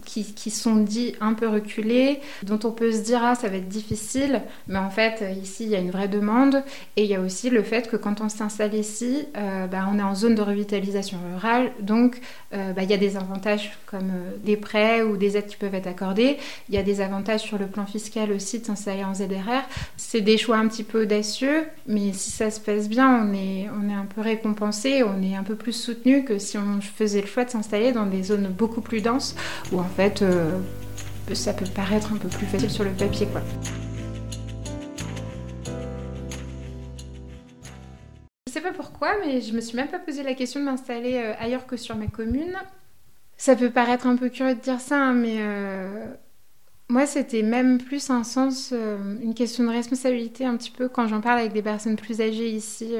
qui, 0.04 0.24
qui, 0.34 0.50
sont 0.50 0.76
dits 0.76 1.14
un 1.20 1.34
peu 1.34 1.46
reculés, 1.48 2.20
dont 2.42 2.58
on 2.64 2.72
peut 2.72 2.92
se 2.92 3.02
dire, 3.02 3.20
ah 3.22 3.34
ça 3.34 3.48
va 3.48 3.56
être 3.56 3.68
difficile, 3.68 4.42
mais 4.66 4.78
en 4.78 4.90
fait 4.90 5.22
ici 5.40 5.64
il 5.64 5.70
y 5.70 5.76
a 5.76 5.80
une 5.80 5.90
vraie 5.90 6.08
demande. 6.08 6.62
Et 6.96 7.04
il 7.04 7.10
y 7.10 7.14
a 7.14 7.20
aussi 7.20 7.50
le 7.50 7.62
fait 7.62 7.88
que 7.88 7.96
quand 7.96 8.20
on 8.20 8.28
s'installe 8.28 8.74
ici, 8.74 9.26
bah, 9.34 9.88
on 9.92 9.98
est 9.98 10.02
en 10.02 10.14
zone 10.14 10.34
de 10.34 10.42
revitalisation 10.42 11.18
rurale, 11.32 11.70
donc 11.80 12.20
bah, 12.52 12.86
y 12.90 12.94
a 12.94 12.98
des 12.98 13.16
avantages 13.16 13.72
comme 13.86 14.10
euh, 14.10 14.36
des 14.44 14.56
prêts 14.56 15.02
ou 15.02 15.16
des 15.16 15.36
aides 15.36 15.46
qui 15.46 15.56
peuvent 15.56 15.74
être 15.74 15.86
accordées. 15.86 16.38
Il 16.68 16.74
y 16.74 16.78
a 16.78 16.82
des 16.82 17.00
avantages 17.00 17.42
sur 17.42 17.58
le 17.58 17.66
plan 17.66 17.86
fiscal 17.86 18.32
aussi 18.32 18.60
de 18.60 18.66
s'installer 18.66 19.04
en 19.04 19.14
ZRR. 19.14 19.62
C'est 19.96 20.20
des 20.20 20.38
choix 20.38 20.56
un 20.56 20.68
petit 20.68 20.84
peu 20.84 21.02
audacieux, 21.02 21.64
mais 21.86 22.12
si 22.12 22.30
ça 22.30 22.50
se 22.50 22.60
passe 22.60 22.88
bien, 22.88 23.26
on 23.26 23.32
est, 23.34 23.68
on 23.78 23.88
est 23.88 23.94
un 23.94 24.06
peu 24.06 24.20
récompensé, 24.20 25.02
on 25.02 25.22
est 25.22 25.34
un 25.34 25.42
peu 25.42 25.54
plus 25.54 25.72
soutenu 25.72 26.24
que 26.24 26.38
si 26.38 26.58
on 26.58 26.80
faisait 26.80 27.20
le 27.20 27.26
choix 27.26 27.44
de 27.44 27.50
s'installer 27.50 27.92
dans 27.92 28.06
des 28.06 28.22
zones 28.22 28.48
beaucoup 28.48 28.80
plus 28.80 29.00
denses 29.00 29.34
où 29.72 29.80
en 29.80 29.88
fait 29.88 30.22
euh, 30.22 30.58
ça 31.34 31.52
peut 31.52 31.66
paraître 31.74 32.12
un 32.12 32.16
peu 32.16 32.28
plus 32.28 32.46
facile 32.46 32.70
sur 32.70 32.84
le 32.84 32.90
papier. 32.90 33.26
quoi. 33.26 33.42
Je 38.48 38.52
sais 38.54 38.62
pas 38.62 38.72
pourquoi, 38.72 39.10
mais 39.22 39.42
je 39.42 39.52
me 39.52 39.60
suis 39.60 39.76
même 39.76 39.88
pas 39.88 39.98
posé 39.98 40.22
la 40.22 40.32
question 40.32 40.58
de 40.58 40.64
m'installer 40.64 41.16
euh, 41.16 41.34
ailleurs 41.38 41.66
que 41.66 41.76
sur 41.76 41.96
ma 41.96 42.06
commune. 42.06 42.54
Ça 43.36 43.54
peut 43.54 43.68
paraître 43.68 44.06
un 44.06 44.16
peu 44.16 44.30
curieux 44.30 44.54
de 44.54 44.60
dire 44.60 44.80
ça, 44.80 44.96
hein, 44.96 45.12
mais 45.12 45.36
euh, 45.40 46.06
moi, 46.88 47.04
c'était 47.04 47.42
même 47.42 47.76
plus 47.76 48.08
un 48.08 48.24
sens, 48.24 48.70
euh, 48.72 49.16
une 49.20 49.34
question 49.34 49.64
de 49.64 49.68
responsabilité 49.68 50.46
un 50.46 50.56
petit 50.56 50.70
peu 50.70 50.88
quand 50.88 51.06
j'en 51.08 51.20
parle 51.20 51.40
avec 51.40 51.52
des 51.52 51.60
personnes 51.60 51.96
plus 51.96 52.22
âgées 52.22 52.48
ici, 52.48 52.94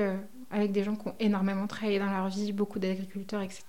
avec 0.50 0.70
des 0.70 0.84
gens 0.84 0.96
qui 0.96 1.08
ont 1.08 1.14
énormément 1.18 1.66
travaillé 1.66 1.98
dans 1.98 2.10
leur 2.10 2.28
vie, 2.28 2.52
beaucoup 2.52 2.78
d'agriculteurs, 2.78 3.40
etc. 3.40 3.64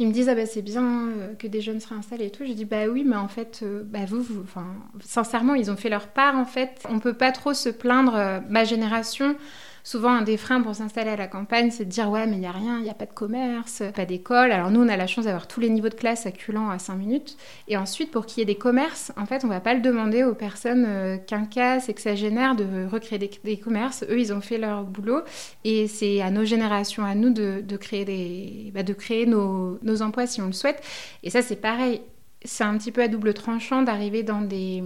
Ils 0.00 0.08
me 0.08 0.12
disent 0.12 0.28
ah 0.28 0.34
bah 0.34 0.44
c'est 0.44 0.62
bien 0.62 1.08
que 1.38 1.46
des 1.46 1.60
jeunes 1.60 1.78
se 1.78 1.86
réinstallent 1.86 2.22
et 2.22 2.30
tout. 2.30 2.44
Je 2.44 2.52
dis 2.52 2.64
bah 2.64 2.88
oui 2.88 3.04
mais 3.06 3.14
en 3.14 3.28
fait 3.28 3.64
bah 3.84 4.06
vous, 4.08 4.22
vous 4.22 4.42
enfin 4.42 4.74
sincèrement 4.98 5.54
ils 5.54 5.70
ont 5.70 5.76
fait 5.76 5.88
leur 5.88 6.08
part 6.08 6.34
en 6.34 6.46
fait. 6.46 6.84
On 6.90 6.98
peut 6.98 7.14
pas 7.14 7.30
trop 7.30 7.54
se 7.54 7.68
plaindre 7.68 8.42
ma 8.48 8.64
génération 8.64 9.36
souvent 9.84 10.12
un 10.14 10.22
des 10.22 10.38
freins 10.38 10.62
pour 10.62 10.74
s'installer 10.74 11.10
à 11.10 11.16
la 11.16 11.28
campagne, 11.28 11.70
c'est 11.70 11.84
de 11.84 11.90
dire 11.90 12.10
ouais 12.10 12.26
mais 12.26 12.32
il 12.36 12.40
n'y 12.40 12.46
a 12.46 12.52
rien, 12.52 12.78
il 12.78 12.82
n'y 12.82 12.90
a 12.90 12.94
pas 12.94 13.04
de 13.04 13.12
commerce, 13.12 13.82
pas 13.94 14.06
d'école. 14.06 14.50
Alors 14.50 14.70
nous 14.70 14.80
on 14.80 14.88
a 14.88 14.96
la 14.96 15.06
chance 15.06 15.26
d'avoir 15.26 15.46
tous 15.46 15.60
les 15.60 15.68
niveaux 15.68 15.90
de 15.90 15.94
classe 15.94 16.26
acculant 16.26 16.70
à 16.70 16.78
5 16.78 16.96
minutes. 16.96 17.36
Et 17.68 17.76
ensuite 17.76 18.10
pour 18.10 18.24
qu'il 18.26 18.40
y 18.40 18.42
ait 18.42 18.46
des 18.46 18.56
commerces, 18.56 19.12
en 19.16 19.26
fait 19.26 19.44
on 19.44 19.48
va 19.48 19.60
pas 19.60 19.74
le 19.74 19.80
demander 19.80 20.24
aux 20.24 20.34
personnes 20.34 20.86
euh, 20.88 21.18
quinquas, 21.18 21.80
sexagénaires 21.80 22.56
de 22.56 22.86
recréer 22.90 23.18
des, 23.18 23.56
commerces. 23.58 24.04
Eux 24.08 24.18
ils 24.18 24.32
ont 24.32 24.40
fait 24.40 24.58
leur 24.58 24.84
boulot 24.84 25.20
et 25.64 25.86
c'est 25.86 26.22
à 26.22 26.30
nos 26.30 26.44
générations, 26.44 27.04
à 27.04 27.14
nous 27.14 27.30
de, 27.30 27.76
créer, 27.76 28.06
des, 28.06 28.72
bah, 28.74 28.82
de 28.82 28.94
créer 28.94 29.26
nos, 29.26 29.78
nos 29.82 30.02
emplois 30.02 30.26
si 30.26 30.40
on 30.40 30.46
le 30.46 30.52
souhaite. 30.52 30.82
Et 31.22 31.28
ça 31.28 31.42
c'est 31.42 31.56
pareil, 31.56 32.00
c'est 32.42 32.64
un 32.64 32.76
petit 32.78 32.90
peu 32.90 33.02
à 33.02 33.08
double 33.08 33.34
tranchant 33.34 33.82
d'arriver 33.82 34.22
dans 34.22 34.40
des 34.40 34.82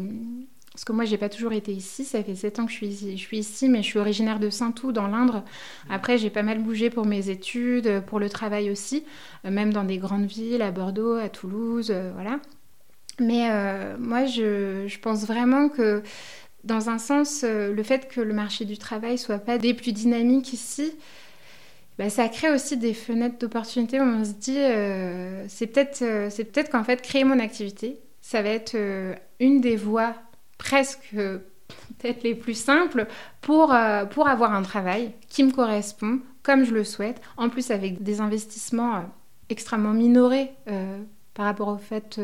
parce 0.78 0.85
que 0.85 0.92
moi, 0.92 1.04
j'ai 1.04 1.18
pas 1.18 1.28
toujours 1.28 1.52
été 1.52 1.73
ici. 1.73 2.04
Ça 2.04 2.23
fait 2.23 2.37
7 2.37 2.61
ans 2.61 2.66
que 2.66 2.70
je 2.70 2.76
suis 2.76 2.87
ici, 2.87 3.16
je 3.16 3.20
suis 3.20 3.38
ici 3.38 3.68
mais 3.68 3.82
je 3.82 3.88
suis 3.88 3.99
originaire 3.99 4.38
de 4.38 4.49
Saint-Ouen, 4.49 4.92
dans 4.92 5.08
l'Indre. 5.08 5.42
Après, 5.90 6.18
j'ai 6.18 6.30
pas 6.30 6.44
mal 6.44 6.62
bougé 6.62 6.88
pour 6.88 7.04
mes 7.04 7.30
études, 7.30 8.00
pour 8.06 8.20
le 8.20 8.30
travail 8.30 8.70
aussi, 8.70 9.04
euh, 9.44 9.50
même 9.50 9.73
dans 9.73 9.82
des 9.82 9.99
grandes 9.99 10.26
villes, 10.26 10.62
à 10.62 10.70
Bordeaux, 10.70 11.16
à 11.16 11.28
Toulouse, 11.30 11.90
euh, 11.90 12.12
voilà. 12.14 12.38
Mais 13.18 13.50
euh, 13.50 13.97
moi, 13.99 14.26
je, 14.26 14.85
je, 14.87 14.99
pense 15.00 15.26
vraiment 15.26 15.68
que, 15.68 16.00
dans 16.62 16.90
un 16.90 16.99
sens, 16.99 17.42
le 17.42 17.82
fait 17.82 18.06
que 18.06 18.20
le 18.20 18.32
marché 18.32 18.64
du 18.64 18.78
travail 18.78 19.18
soit 19.18 19.40
pas 19.40 19.58
des 19.58 19.75
plus 19.75 19.90
dynamiques 19.90 20.52
ici, 20.52 20.92
bah, 21.99 22.08
ça 22.08 22.28
crée 22.28 22.50
aussi 22.50 22.76
des 22.76 22.94
fenêtres 22.94 23.38
d'opportunité 23.38 23.99
où 23.99 24.04
on 24.04 24.25
se 24.25 24.30
dit, 24.30 24.61
c'est 25.49 25.66
peut-être 25.66 26.30
c'est 26.30 26.44
peut-être 26.44 26.70
qu'en 26.70 26.85
fait, 26.85 27.02
créer 27.02 27.25
mon 27.25 27.40
activité, 27.40 27.99
ça 28.20 28.42
va 28.42 28.50
être 28.50 28.76
une 29.40 29.61
des 29.61 29.75
voies 29.75 30.14
presque 30.59 31.15
peut-être 31.15 32.23
les 32.23 32.35
plus 32.35 32.55
simples 32.55 33.07
pour, 33.41 33.73
euh, 33.73 34.05
pour 34.05 34.29
avoir 34.29 34.53
un 34.53 34.62
travail 34.62 35.12
qui 35.29 35.45
me 35.45 35.53
correspond 35.53 36.21
comme 36.43 36.65
je 36.65 36.73
le 36.73 36.85
souhaite, 36.85 37.21
en 37.37 37.49
plus 37.49 37.71
avec 37.71 38.03
des 38.03 38.21
investissements 38.21 38.97
euh, 38.97 39.00
extrêmement 39.50 39.93
minorés 39.93 40.50
euh, 40.69 41.03
par 41.38 41.47
rapport 41.47 41.68
au 41.68 41.78
fait 41.78 42.21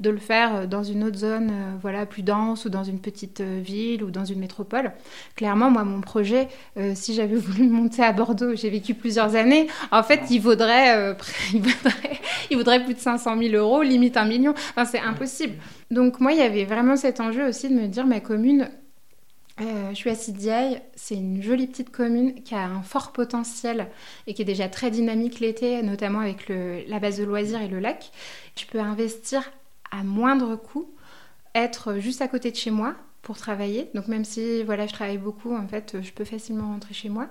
de 0.00 0.10
le 0.10 0.18
faire 0.18 0.66
dans 0.66 0.82
une 0.82 1.04
autre 1.04 1.18
zone 1.18 1.52
voilà, 1.80 2.04
plus 2.04 2.24
dense 2.24 2.64
ou 2.64 2.68
dans 2.68 2.82
une 2.82 2.98
petite 2.98 3.40
ville 3.40 4.02
ou 4.02 4.10
dans 4.10 4.24
une 4.24 4.40
métropole. 4.40 4.90
Clairement, 5.36 5.70
moi, 5.70 5.84
mon 5.84 6.00
projet, 6.00 6.48
si 6.94 7.14
j'avais 7.14 7.36
voulu 7.46 7.68
monter 7.68 8.02
à 8.02 8.12
Bordeaux, 8.12 8.56
j'ai 8.56 8.68
vécu 8.68 8.94
plusieurs 8.94 9.36
années, 9.36 9.68
en 9.92 10.02
fait, 10.02 10.22
il 10.30 10.40
vaudrait, 10.40 11.16
il 11.54 11.60
vaudrait, 11.60 12.20
il 12.50 12.56
vaudrait 12.56 12.84
plus 12.84 12.94
de 12.94 12.98
500 12.98 13.38
000 13.38 13.54
euros, 13.54 13.82
limite 13.82 14.16
un 14.16 14.24
million. 14.24 14.52
Enfin, 14.70 14.84
c'est 14.84 14.98
impossible. 14.98 15.54
Donc 15.92 16.18
moi, 16.18 16.32
il 16.32 16.38
y 16.38 16.42
avait 16.42 16.64
vraiment 16.64 16.96
cet 16.96 17.20
enjeu 17.20 17.46
aussi 17.46 17.68
de 17.68 17.74
me 17.74 17.86
dire, 17.86 18.04
ma 18.04 18.18
commune, 18.18 18.68
euh, 19.60 19.90
je 19.90 19.94
suis 19.94 20.10
à 20.10 20.14
Sidiaille, 20.14 20.82
c'est 20.96 21.14
une 21.14 21.42
jolie 21.42 21.66
petite 21.66 21.90
commune 21.90 22.42
qui 22.42 22.54
a 22.54 22.64
un 22.64 22.82
fort 22.82 23.12
potentiel 23.12 23.88
et 24.26 24.34
qui 24.34 24.42
est 24.42 24.46
déjà 24.46 24.68
très 24.68 24.90
dynamique 24.90 25.40
l'été, 25.40 25.82
notamment 25.82 26.20
avec 26.20 26.48
la 26.48 26.98
base 26.98 27.18
de 27.18 27.24
loisirs 27.24 27.62
et 27.62 27.68
le 27.68 27.80
lac. 27.80 28.10
Je 28.58 28.66
peux 28.66 28.80
investir 28.80 29.50
à 29.90 30.02
moindre 30.02 30.56
coût, 30.56 30.90
être 31.54 31.96
juste 31.98 32.20
à 32.20 32.28
côté 32.28 32.50
de 32.50 32.56
chez 32.56 32.70
moi 32.70 32.96
pour 33.22 33.38
travailler. 33.38 33.90
Donc 33.94 34.08
même 34.08 34.24
si 34.24 34.62
voilà, 34.62 34.86
je 34.86 34.92
travaille 34.92 35.18
beaucoup, 35.18 35.54
en 35.56 35.66
fait, 35.66 36.02
je 36.02 36.12
peux 36.12 36.24
facilement 36.24 36.68
rentrer 36.68 36.92
chez 36.92 37.08
moi. 37.08 37.28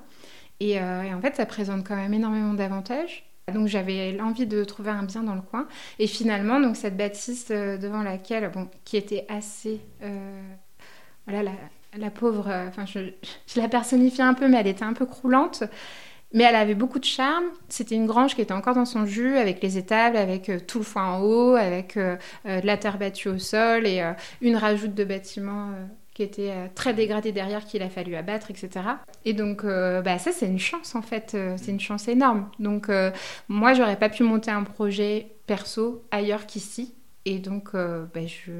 Et, 0.60 0.80
euh, 0.80 1.14
en 1.14 1.22
fait, 1.22 1.36
ça 1.36 1.46
présente 1.46 1.86
quand 1.88 1.96
même 1.96 2.14
énormément 2.14 2.54
d'avantages. 2.54 3.30
Donc 3.54 3.68
j'avais 3.68 4.14
l'envie 4.14 4.48
de 4.48 4.64
trouver 4.64 4.90
un 4.90 5.04
bien 5.04 5.22
dans 5.22 5.36
le 5.36 5.42
coin. 5.42 5.68
Et 6.00 6.08
finalement, 6.08 6.60
donc 6.60 6.76
cette 6.76 6.98
bâtisse 6.98 7.50
euh, 7.52 7.78
devant 7.78 8.02
laquelle, 8.02 8.50
bon, 8.50 8.68
qui 8.84 8.98
était 8.98 9.28
assez, 9.30 9.80
voilà, 11.28 11.52
pauvre, 12.12 12.48
euh, 12.50 12.68
enfin 12.68 12.86
je, 12.86 13.00
la 13.60 13.68
personnifiais 13.68 14.24
un 14.24 14.34
peu, 14.34 14.48
mais 14.48 14.58
elle 14.58 14.68
était 14.68 14.86
un 14.86 14.94
peu 14.94 15.06
croulante. 15.06 15.64
Mais 16.34 16.44
elle 16.44 16.56
avait 16.56 16.76
beaucoup 16.76 17.00
de 17.00 17.06
charme. 17.06 17.46
C'était 17.70 17.96
une 17.96 18.08
grange 18.08 18.36
qui 18.36 18.42
était 18.42 18.54
encore 18.54 18.76
dans 18.76 18.86
son 18.86 19.06
jus, 19.06 19.38
avec 19.38 19.62
les 19.64 19.78
étables, 19.78 20.18
avec 20.18 20.52
tout 20.68 20.80
le 20.80 20.84
foin 20.84 21.14
en 21.14 21.22
haut, 21.22 21.56
avec 21.56 21.98
de 21.98 22.18
la 22.44 22.78
terre 22.78 22.98
battue 22.98 23.30
au 23.30 23.38
sol 23.38 23.88
et 23.88 24.04
une 24.42 24.58
rajoute 24.58 24.94
de 24.96 25.06
bâtiments 25.06 25.72
qui 26.16 26.24
était 26.24 26.52
euh, 26.52 26.68
très 26.74 26.94
dégradé 26.94 27.34
derrière, 27.34 27.66
qu'il 27.66 27.84
a 27.84 27.90
fallu 27.90 28.16
abattre, 28.16 28.50
etc. 28.50 28.70
Et 29.26 29.34
donc, 29.34 29.66
euh, 29.66 30.02
bah, 30.02 30.18
ça, 30.18 30.32
c'est 30.32 30.48
une 30.48 30.60
chance, 30.60 30.96
en 30.96 31.02
fait. 31.02 31.34
Euh, 31.36 31.56
c'est 31.58 31.72
une 31.72 31.80
chance 31.80 32.08
énorme. 32.08 32.50
Donc, 32.58 32.90
moi, 33.50 33.74
j'aurais 33.74 34.00
pas 34.00 34.10
pu 34.10 34.24
monter 34.24 34.50
un 34.50 34.64
projet 34.64 35.36
perso 35.46 36.04
ailleurs 36.10 36.48
qu'ici. 36.48 36.95
Et 37.26 37.40
donc, 37.40 37.72
bah, 37.74 38.26
je, 38.26 38.52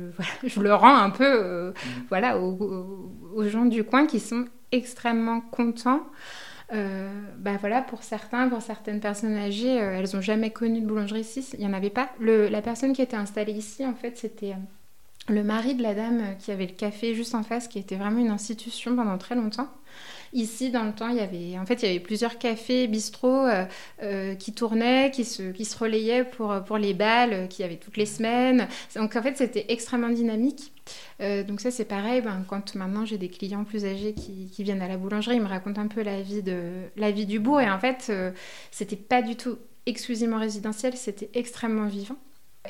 je, 0.48 0.60
le 0.60 0.74
rends 0.74 0.98
un 0.98 1.12
peu 1.12 1.70
mmh. 1.70 1.74
voilà, 2.10 2.40
aux, 2.40 3.48
gens 3.48 3.66
du 3.66 3.84
coin 3.84 4.08
qui 4.08 4.20
sont 4.20 4.46
extrêmement 4.72 5.42
contents. 5.42 6.02
bah 6.72 7.58
voilà, 7.60 7.82
pour 7.82 8.04
certains, 8.04 8.50
pour 8.50 8.62
certaines 8.62 9.00
personnes 9.00 9.36
âgées, 9.36 9.76
elles 9.76 10.10
n'ont 10.14 10.22
jamais 10.22 10.50
connu 10.50 10.82
de 10.82 10.86
boulangerie 10.88 11.22
ici. 11.22 11.46
Il 11.54 11.60
n'y 11.60 11.68
en 11.68 11.74
avait 11.74 11.92
pas. 11.92 12.10
Le, 12.20 12.48
la 12.48 12.62
personne 12.62 12.94
qui 12.94 13.02
était 13.02 13.18
installée 13.18 13.54
ici, 13.54 13.86
en 13.86 13.94
fait, 13.94 14.18
c'était 14.18 14.56
le 15.28 15.44
mari 15.44 15.76
de 15.76 15.84
la 15.84 15.94
dame 15.94 16.36
qui 16.40 16.52
avait 16.52 16.68
le 16.68 16.74
café 16.74 17.16
juste 17.16 17.36
en 17.36 17.44
face, 17.44 17.68
qui 17.68 17.80
était 17.80 17.96
vraiment 17.96 18.20
une 18.20 18.30
institution 18.30 18.96
pendant 18.96 19.18
très 19.18 19.36
longtemps. 19.36 19.70
Ici, 20.36 20.70
dans 20.70 20.84
le 20.84 20.92
temps, 20.92 21.08
il 21.08 21.16
y 21.16 21.22
avait, 21.22 21.58
en 21.58 21.66
fait, 21.66 21.82
il 21.82 21.86
y 21.86 21.90
avait 21.90 22.02
plusieurs 22.02 22.38
cafés, 22.38 22.88
bistrots 22.88 23.48
euh, 23.48 23.64
euh, 24.04 24.36
qui 24.36 24.52
tournaient, 24.52 25.10
qui 25.10 25.24
se, 25.24 25.54
qui 25.54 25.64
se 25.64 25.78
relayaient 25.78 26.26
pour, 26.26 26.54
pour 26.66 26.78
les 26.78 26.94
balles 26.94 27.34
euh, 27.34 27.48
qu'il 27.48 27.64
y 27.64 27.66
avait 27.66 27.78
toutes 27.78 27.96
les 27.96 28.06
semaines. 28.06 28.68
Donc, 28.98 29.16
en 29.16 29.22
fait, 29.22 29.38
c'était 29.38 29.66
extrêmement 29.70 30.10
dynamique. 30.10 30.74
donc 31.20 31.62
ça, 31.62 31.72
c'est 31.72 31.86
pareil. 31.86 32.22
Ben, 32.22 32.44
quand 32.50 32.76
maintenant 32.76 33.06
j'ai 33.06 33.18
des 33.18 33.30
clients 33.30 33.64
plus 33.64 33.86
âgés 33.86 34.14
qui, 34.14 34.50
qui, 34.52 34.64
viennent 34.64 34.82
à 34.82 34.90
la 34.90 34.98
boulangerie, 34.98 35.38
ils 35.38 35.42
me 35.42 35.48
racontent 35.48 35.80
un 35.80 35.88
peu 35.88 36.04
la 36.04 36.22
vie, 36.22 36.44
de, 36.44 36.84
la 36.98 37.12
vie 37.12 37.26
du 37.26 37.40
bourg. 37.40 37.62
Et 37.62 37.70
en 37.72 37.80
fait, 37.80 38.12
c'était 38.72 38.98
pas 38.98 39.22
du 39.22 39.38
tout 39.38 39.58
exclusivement 39.86 40.40
résidentiel, 40.40 40.98
c'était 40.98 41.30
extrêmement 41.34 41.88
vivant. 41.88 42.18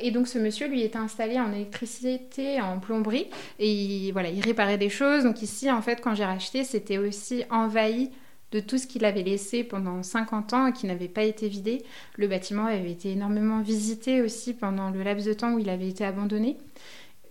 Et 0.01 0.11
donc 0.11 0.27
ce 0.27 0.37
monsieur 0.37 0.67
lui 0.67 0.81
était 0.81 0.97
installé 0.97 1.39
en 1.39 1.51
électricité, 1.51 2.61
en 2.61 2.79
plomberie, 2.79 3.27
et 3.59 3.71
il, 3.71 4.11
voilà, 4.11 4.29
il 4.29 4.41
réparait 4.41 4.77
des 4.77 4.89
choses. 4.89 5.23
Donc 5.23 5.41
ici, 5.41 5.71
en 5.71 5.81
fait, 5.81 6.01
quand 6.01 6.15
j'ai 6.15 6.25
racheté, 6.25 6.63
c'était 6.63 6.97
aussi 6.97 7.43
envahi 7.49 8.11
de 8.51 8.59
tout 8.59 8.77
ce 8.77 8.87
qu'il 8.87 9.05
avait 9.05 9.23
laissé 9.23 9.63
pendant 9.63 10.01
50 10.01 10.53
ans 10.53 10.67
et 10.67 10.73
qui 10.73 10.85
n'avait 10.85 11.07
pas 11.07 11.23
été 11.23 11.47
vidé. 11.47 11.83
Le 12.15 12.27
bâtiment 12.27 12.65
avait 12.65 12.91
été 12.91 13.11
énormément 13.11 13.61
visité 13.61 14.21
aussi 14.21 14.53
pendant 14.53 14.91
le 14.91 15.03
laps 15.03 15.25
de 15.25 15.33
temps 15.33 15.53
où 15.53 15.59
il 15.59 15.69
avait 15.69 15.89
été 15.89 16.05
abandonné. 16.05 16.57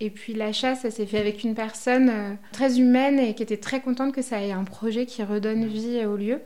Et 0.00 0.11
puis 0.11 0.35
l'achat, 0.35 0.75
ça 0.75 0.90
s'est 0.90 1.06
fait 1.06 1.18
avec 1.18 1.44
une 1.44 1.54
personne 1.54 2.11
euh, 2.11 2.35
très 2.52 2.80
humaine 2.80 3.18
et 3.18 3.35
qui 3.35 3.42
était 3.42 3.56
très 3.56 3.80
contente 3.80 4.12
que 4.12 4.23
ça 4.23 4.42
ait 4.42 4.52
un 4.52 4.64
projet 4.64 5.06
qui 5.06 5.23
redonne 5.23 5.66
vie 5.66 6.04
au 6.04 6.16
lieu. 6.16 6.40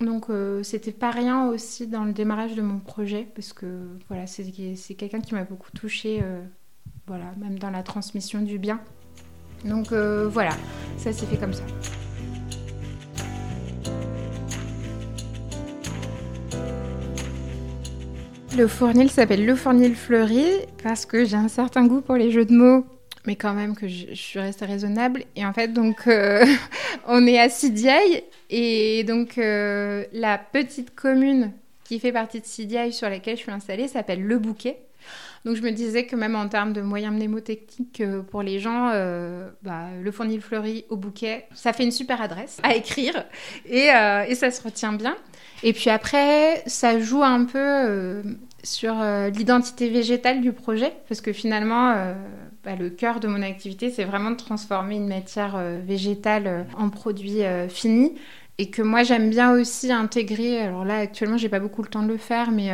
Donc 0.00 0.26
c'était 0.62 0.92
pas 0.92 1.10
rien 1.10 1.48
aussi 1.48 1.86
dans 1.86 2.04
le 2.04 2.12
démarrage 2.12 2.54
de 2.54 2.62
mon 2.62 2.78
projet 2.78 3.28
parce 3.34 3.52
que 3.52 3.66
voilà 4.08 4.26
c'est 4.26 4.44
quelqu'un 4.94 5.20
qui 5.20 5.34
m'a 5.34 5.44
beaucoup 5.44 5.70
touchée 5.72 6.22
voilà 7.06 7.26
même 7.38 7.58
dans 7.58 7.70
la 7.70 7.82
transmission 7.82 8.40
du 8.40 8.58
bien. 8.58 8.80
Donc 9.64 9.92
voilà 9.92 10.52
ça 10.96 11.12
s'est 11.12 11.26
fait 11.26 11.36
comme 11.36 11.52
ça. 11.52 11.64
Le 18.56 18.66
fournil 18.66 19.08
s'appelle 19.10 19.46
le 19.46 19.54
fournil 19.54 19.94
fleuri 19.94 20.44
parce 20.82 21.06
que 21.06 21.24
j'ai 21.24 21.36
un 21.36 21.48
certain 21.48 21.86
goût 21.86 22.00
pour 22.00 22.16
les 22.16 22.30
jeux 22.30 22.44
de 22.44 22.52
mots, 22.52 22.84
mais 23.26 23.36
quand 23.36 23.52
même 23.52 23.76
que 23.76 23.88
je, 23.88 24.14
suis 24.14 24.38
restée 24.38 24.64
raisonnable. 24.64 25.24
Et 25.36 25.44
en 25.44 25.52
fait, 25.52 25.68
donc, 25.68 26.06
euh, 26.06 26.44
on 27.06 27.26
est 27.26 27.38
à 27.38 27.48
Sidiaille 27.48 28.24
et 28.48 29.04
donc 29.04 29.38
euh, 29.38 30.04
la 30.12 30.38
petite 30.38 30.94
commune 30.94 31.52
qui 31.84 31.98
fait 31.98 32.12
partie 32.12 32.40
de 32.40 32.46
Sidiaille 32.46 32.92
sur 32.92 33.08
laquelle 33.08 33.36
je 33.36 33.42
suis 33.42 33.52
installée 33.52 33.88
s'appelle 33.88 34.22
Le 34.22 34.38
Bouquet. 34.38 34.78
Donc 35.44 35.56
je 35.56 35.62
me 35.62 35.70
disais 35.70 36.04
que 36.04 36.14
même 36.14 36.36
en 36.36 36.48
termes 36.48 36.74
de 36.74 36.82
moyens 36.82 37.14
mnémotechniques 37.14 38.02
euh, 38.02 38.22
pour 38.22 38.42
les 38.42 38.58
gens, 38.58 38.90
bah, 39.62 39.86
le 40.00 40.10
fournil 40.12 40.40
fleuri 40.40 40.84
au 40.90 40.96
bouquet, 40.96 41.46
ça 41.54 41.72
fait 41.72 41.84
une 41.84 41.90
super 41.90 42.20
adresse 42.20 42.58
à 42.62 42.74
écrire 42.74 43.24
et 43.66 43.88
ça 44.34 44.50
se 44.50 44.62
retient 44.62 44.92
bien. 44.92 45.16
Et 45.62 45.72
puis 45.72 45.90
après, 45.90 46.62
ça 46.66 46.98
joue 46.98 47.22
un 47.22 47.44
peu 47.44 47.58
euh, 47.58 48.22
sur 48.62 49.00
euh, 49.00 49.28
l'identité 49.30 49.90
végétale 49.90 50.40
du 50.40 50.52
projet, 50.52 50.92
parce 51.08 51.20
que 51.20 51.32
finalement, 51.32 51.90
euh, 51.90 52.14
bah, 52.64 52.76
le 52.76 52.90
cœur 52.90 53.20
de 53.20 53.28
mon 53.28 53.42
activité, 53.42 53.90
c'est 53.90 54.04
vraiment 54.04 54.30
de 54.30 54.36
transformer 54.36 54.96
une 54.96 55.08
matière 55.08 55.58
végétale 55.84 56.66
en 56.76 56.90
produit 56.90 57.40
fini. 57.68 58.14
Et 58.58 58.68
que 58.68 58.82
moi, 58.82 59.02
j'aime 59.04 59.30
bien 59.30 59.52
aussi 59.52 59.90
intégrer. 59.90 60.60
Alors 60.60 60.84
là, 60.84 60.98
actuellement, 60.98 61.38
j'ai 61.38 61.48
pas 61.48 61.60
beaucoup 61.60 61.82
le 61.82 61.88
temps 61.88 62.02
de 62.02 62.08
le 62.08 62.18
faire, 62.18 62.50
mais 62.50 62.68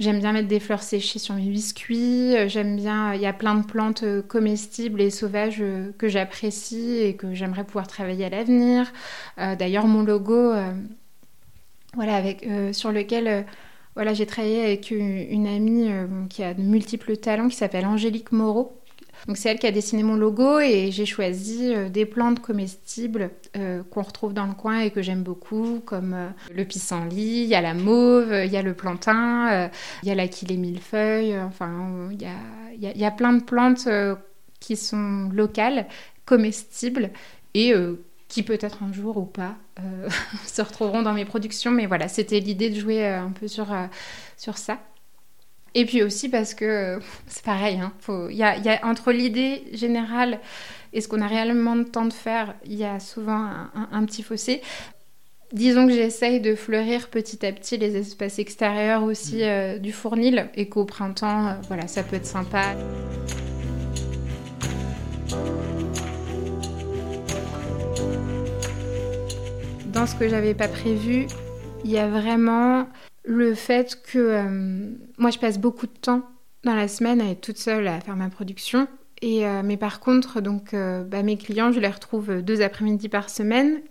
j'aime 0.00 0.18
bien 0.18 0.32
mettre 0.32 0.48
des 0.48 0.58
fleurs 0.58 0.82
séchées 0.82 1.20
sur 1.20 1.36
mes 1.36 1.46
biscuits. 1.48 2.34
j'aime 2.48 2.74
bien. 2.74 3.14
Il 3.14 3.20
y 3.20 3.26
a 3.26 3.32
plein 3.32 3.54
de 3.54 3.64
plantes 3.64 4.04
comestibles 4.26 5.00
et 5.00 5.10
sauvages 5.10 5.62
que 5.98 6.08
j'apprécie 6.08 6.98
et 6.98 7.14
que 7.14 7.32
j'aimerais 7.32 7.62
pouvoir 7.62 7.86
travailler 7.86 8.24
à 8.24 8.30
l'avenir. 8.30 8.92
D'ailleurs, 9.36 9.86
mon 9.86 10.02
logo 10.02 10.52
voilà, 11.94 12.16
avec, 12.16 12.46
euh, 12.46 12.72
sur 12.72 12.92
lequel 12.92 13.28
euh, 13.28 13.42
voilà, 13.94 14.14
j'ai 14.14 14.26
travaillé 14.26 14.62
avec 14.62 14.90
une, 14.90 15.46
amie 15.46 15.90
euh, 15.90 16.06
qui 16.28 16.44
a 16.44 16.54
de 16.54 16.62
multiples 16.62 17.16
talents, 17.16 17.48
qui 17.48 17.56
s'appelle 17.56 17.86
Angélique 17.86 18.32
Moreau. 18.32 18.76
Donc 19.26 19.36
c'est 19.36 19.50
elle 19.50 19.58
qui 19.58 19.66
a 19.66 19.70
dessiné 19.70 20.02
mon 20.02 20.16
logo 20.16 20.60
et 20.60 20.90
j'ai 20.92 21.04
choisi 21.04 21.74
des 21.90 22.06
plantes 22.06 22.40
comestibles 22.40 23.30
qu'on 23.52 24.00
retrouve 24.00 24.32
dans 24.32 24.46
le 24.46 24.54
coin 24.54 24.80
et 24.80 24.90
que 24.90 25.02
j'aime 25.02 25.22
beaucoup, 25.22 25.82
comme 25.84 26.16
le 26.50 26.64
pissenlit, 26.64 27.42
il 27.42 27.46
y 27.46 27.54
a 27.54 27.60
la 27.60 27.74
mauve, 27.74 28.32
il 28.32 28.50
y 28.50 28.56
a 28.56 28.62
le 28.62 28.72
plantain, 28.72 29.68
il 30.02 30.08
y 30.08 30.10
a 30.10 30.14
l'aquilée 30.14 30.56
millefeuille, 30.56 31.38
enfin 31.38 32.08
il 32.10 32.22
y 32.22 32.24
a, 32.24 32.92
y, 32.94 32.98
y 32.98 33.04
a, 33.04 33.10
plein 33.10 33.34
de 33.34 33.42
plantes 33.42 33.86
qui 34.58 34.74
sont 34.74 35.28
locales, 35.34 35.86
comestibles 36.24 37.10
et 37.52 37.74
qui 38.30 38.44
peut-être 38.44 38.82
un 38.82 38.92
jour 38.92 39.18
ou 39.18 39.26
pas 39.26 39.56
euh, 39.80 40.08
se 40.46 40.62
retrouveront 40.62 41.02
dans 41.02 41.12
mes 41.12 41.26
productions. 41.26 41.72
Mais 41.72 41.84
voilà, 41.84 42.08
c'était 42.08 42.40
l'idée 42.40 42.70
de 42.70 42.80
jouer 42.80 43.04
euh, 43.04 43.24
un 43.24 43.32
peu 43.32 43.48
sur, 43.48 43.70
euh, 43.70 43.86
sur 44.38 44.56
ça. 44.56 44.78
Et 45.74 45.84
puis 45.84 46.02
aussi 46.02 46.30
parce 46.30 46.54
que 46.54 46.98
c'est 47.26 47.44
pareil, 47.44 47.76
il 47.76 47.80
hein, 47.82 47.92
y, 48.30 48.42
a, 48.42 48.56
y, 48.56 48.68
a, 48.70 48.86
entre 48.86 49.12
l'idée 49.12 49.64
générale 49.72 50.38
et 50.92 51.00
ce 51.00 51.08
qu'on 51.08 51.20
a 51.20 51.26
réellement 51.26 51.74
le 51.74 51.84
temps 51.84 52.06
de 52.06 52.12
faire, 52.12 52.54
il 52.64 52.74
y 52.74 52.84
a 52.84 52.98
souvent 52.98 53.48
un, 53.74 54.04
petit 54.06 54.24
fossé. 54.24 54.60
Disons 55.52 55.86
que 55.86 55.92
j'essaye 55.92 56.40
de 56.40 56.56
fleurir 56.56 57.10
petit 57.10 57.44
à 57.46 57.52
petit 57.52 57.76
les 57.76 57.96
espaces 57.96 58.40
extérieurs 58.40 59.04
aussi 59.04 59.44
mmh. 59.44 59.78
du 59.78 59.92
fournil 59.92 60.48
et 60.54 60.68
qu'au 60.68 60.84
printemps, 60.84 61.56
voilà, 61.68 61.86
ça 61.86 62.02
peut 62.02 62.16
être 62.16 62.26
sympa. 62.26 62.74
Dans 70.00 70.06
ce 70.06 70.14
que 70.14 70.30
j'avais 70.30 70.54
pas 70.54 70.66
prévu, 70.66 71.26
il 71.84 71.90
y 71.90 71.98
a 71.98 72.08
vraiment 72.08 72.88
le 73.22 73.54
fait 73.54 74.00
que 74.02 74.18
euh, 74.18 74.96
moi 75.18 75.30
je 75.30 75.38
passe 75.38 75.58
beaucoup 75.58 75.86
de 75.86 75.92
temps 75.92 76.22
dans 76.64 76.74
la 76.74 76.88
semaine 76.88 77.20
à 77.20 77.28
être 77.30 77.42
toute 77.42 77.58
seule 77.58 77.86
à 77.86 78.00
faire 78.00 78.16
ma 78.16 78.30
production. 78.30 78.88
Et, 79.20 79.46
euh, 79.46 79.60
mais 79.62 79.76
par 79.76 80.00
contre, 80.00 80.40
donc, 80.40 80.72
euh, 80.72 81.04
bah, 81.04 81.22
mes 81.22 81.36
clients, 81.36 81.70
je 81.70 81.80
les 81.80 81.88
retrouve 81.88 82.40
deux 82.40 82.62
après-midi 82.62 83.10
par 83.10 83.28
semaine. 83.28 83.82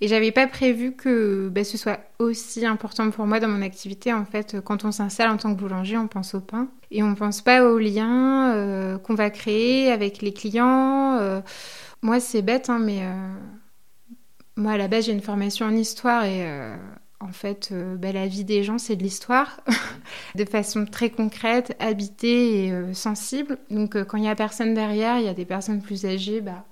Et 0.00 0.06
j'avais 0.06 0.30
pas 0.30 0.46
prévu 0.46 0.94
que 0.94 1.48
bah, 1.48 1.64
ce 1.64 1.76
soit 1.76 1.98
aussi 2.20 2.64
important 2.64 3.10
pour 3.10 3.26
moi 3.26 3.40
dans 3.40 3.48
mon 3.48 3.62
activité. 3.62 4.12
En 4.12 4.24
fait, 4.24 4.58
quand 4.64 4.84
on 4.84 4.92
s'installe 4.92 5.30
en 5.30 5.36
tant 5.36 5.52
que 5.52 5.58
boulanger, 5.58 5.98
on 5.98 6.06
pense 6.06 6.34
au 6.34 6.40
pain 6.40 6.68
et 6.92 7.02
on 7.02 7.16
pense 7.16 7.42
pas 7.42 7.64
aux 7.64 7.80
liens 7.80 9.00
qu'on 9.02 9.14
va 9.14 9.30
créer 9.30 9.90
avec 9.90 10.22
les 10.22 10.32
clients. 10.32 11.42
moi, 12.02 12.20
c'est 12.20 12.42
bête, 12.42 12.70
hein, 12.70 12.78
mais 12.78 13.02
moi, 14.58 14.72
à 14.72 14.76
la 14.76 14.88
base, 14.88 15.06
j'ai 15.06 15.12
une 15.12 15.22
formation 15.22 15.66
en 15.66 15.70
histoire 15.70 16.24
et 16.24 16.44
euh, 16.44 16.74
en 17.20 17.32
fait, 17.32 17.70
euh, 17.70 17.94
bah, 17.96 18.10
la 18.10 18.26
vie 18.26 18.44
des 18.44 18.64
gens, 18.64 18.78
c'est 18.78 18.96
de 18.96 19.02
l'histoire, 19.04 19.60
de 20.34 20.44
façon 20.44 20.84
très 20.84 21.10
concrète, 21.10 21.76
habitée 21.78 22.64
et 22.64 22.72
euh, 22.72 22.92
sensible. 22.92 23.58
Donc, 23.70 23.96
quand 24.04 24.18
il 24.18 24.22
n'y 24.22 24.28
a 24.28 24.34
personne 24.34 24.74
derrière, 24.74 25.18
il 25.18 25.24
y 25.24 25.28
a 25.28 25.34
des 25.34 25.44
personnes 25.44 25.80
plus 25.80 26.04
âgées, 26.06 26.40
bah, 26.40 26.64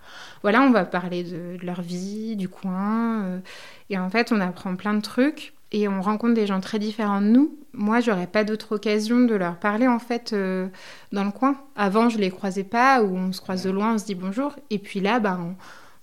voilà, 0.43 0.63
on 0.63 0.71
va 0.71 0.85
parler 0.85 1.23
de, 1.23 1.57
leur 1.63 1.81
vie, 1.81 2.35
du 2.35 2.49
coin. 2.49 3.41
et 3.89 3.99
en 3.99 4.11
fait, 4.11 4.33
on 4.33 4.41
apprend 4.41 4.75
plein 4.75 4.95
de 4.95 5.01
trucs 5.01 5.55
et 5.71 5.87
on 5.87 6.01
rencontre 6.01 6.35
des 6.35 6.47
gens 6.47 6.61
très 6.61 6.81
différents 6.81 7.21
de 7.21 7.29
nous. 7.29 7.57
Moi, 7.73 8.01
j'aurais 8.01 8.27
pas 8.27 8.43
d'autre 8.43 8.75
occasion 8.77 9.21
de 9.21 9.35
leur 9.35 9.59
parler 9.59 9.87
en 9.87 9.99
fait 9.99 10.35
dans 11.13 11.25
le 11.25 11.31
coin. 11.31 11.57
Avant, 11.77 12.09
je 12.09 12.19
les 12.19 12.31
croisais 12.31 12.65
pas 12.65 13.03
ou 13.03 13.17
on 13.17 13.33
se 13.33 13.41
croise 13.41 13.65
de 13.65 13.71
loin, 13.71 13.95
on 13.95 13.99
se 13.99 14.07
dit 14.07 14.15
bonjour. 14.15 14.55
Et 14.71 14.79
puis 14.79 15.01
là, 15.01 15.19
bah, 15.19 15.39
on 15.41 15.57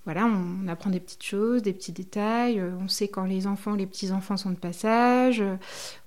voilà, 0.04 0.26
on 0.26 0.68
apprend 0.68 0.90
des 0.90 1.00
petites 1.00 1.22
choses, 1.22 1.62
des 1.62 1.72
petits 1.72 1.92
détails. 1.92 2.60
Euh, 2.60 2.72
on 2.78 2.88
sait 2.88 3.08
quand 3.08 3.24
les 3.24 3.46
enfants, 3.46 3.74
les 3.74 3.86
petits-enfants 3.86 4.36
sont 4.36 4.50
de 4.50 4.56
passage. 4.56 5.40
Euh, 5.40 5.56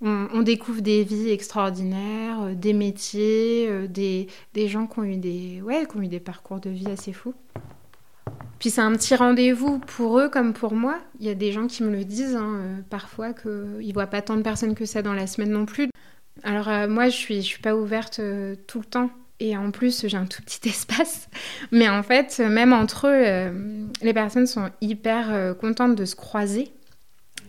on, 0.02 0.42
découvre 0.44 0.82
des 0.82 1.04
vies 1.04 1.32
extraordinaires, 1.32 2.42
euh, 2.44 2.54
des 2.54 2.74
métiers, 2.74 3.88
des, 3.88 4.28
gens 4.68 4.86
qui 4.86 5.00
ont, 5.00 5.04
eu 5.04 5.18
des, 5.18 5.62
ouais, 5.64 5.88
qui 5.90 5.98
ont 5.98 6.02
eu 6.02 6.08
des 6.08 6.20
parcours 6.20 6.60
de 6.60 6.70
vie 6.70 6.88
assez 6.88 7.12
fous. 7.12 7.34
Puis 8.60 8.70
c'est 8.70 8.82
un 8.82 8.92
petit 8.94 9.16
rendez-vous 9.16 9.80
pour 9.80 10.20
eux 10.20 10.30
comme 10.30 10.54
pour 10.54 10.74
moi. 10.74 11.00
Il 11.20 11.26
y 11.26 11.30
a 11.30 11.36
des 11.36 11.52
gens 11.52 11.66
qui 11.66 11.84
me 11.84 11.92
le 11.92 12.06
disent 12.06 12.36
hein, 12.36 12.84
parfois 12.90 13.34
qu'ils 13.34 13.52
ne 13.88 13.94
voient 13.94 14.08
pas 14.08 14.22
tant 14.22 14.36
de 14.36 14.42
personnes 14.44 14.76
que 14.76 14.86
ça 14.86 15.02
dans 15.02 15.14
la 15.14 15.26
semaine 15.26 15.52
non 15.52 15.66
plus. 15.66 15.90
Alors 16.44 16.88
moi, 16.88 17.10
je 17.10 17.16
suis, 17.16 17.38
je 17.42 17.48
suis 17.48 17.62
pas 17.62 17.76
ouverte 17.76 18.22
tout 18.68 18.80
le 18.80 18.86
temps 18.86 19.10
et 19.40 19.56
en 19.56 19.72
plus, 19.72 20.08
j'ai 20.08 20.18
un 20.18 20.26
tout 20.26 20.42
petit 20.42 20.68
espace. 20.70 21.30
Mais 21.72 21.90
en 21.90 22.04
fait, 22.04 22.40
même 22.40 22.74
entre 22.74 23.08
eux, 23.08 23.24
euh, 23.26 23.86
les 24.02 24.14
personnes 24.14 24.48
sont 24.48 24.70
hyper 24.82 25.34
euh, 25.34 25.54
contentes 25.54 25.96
de 25.96 26.06
se 26.06 26.16
croiser 26.16 26.72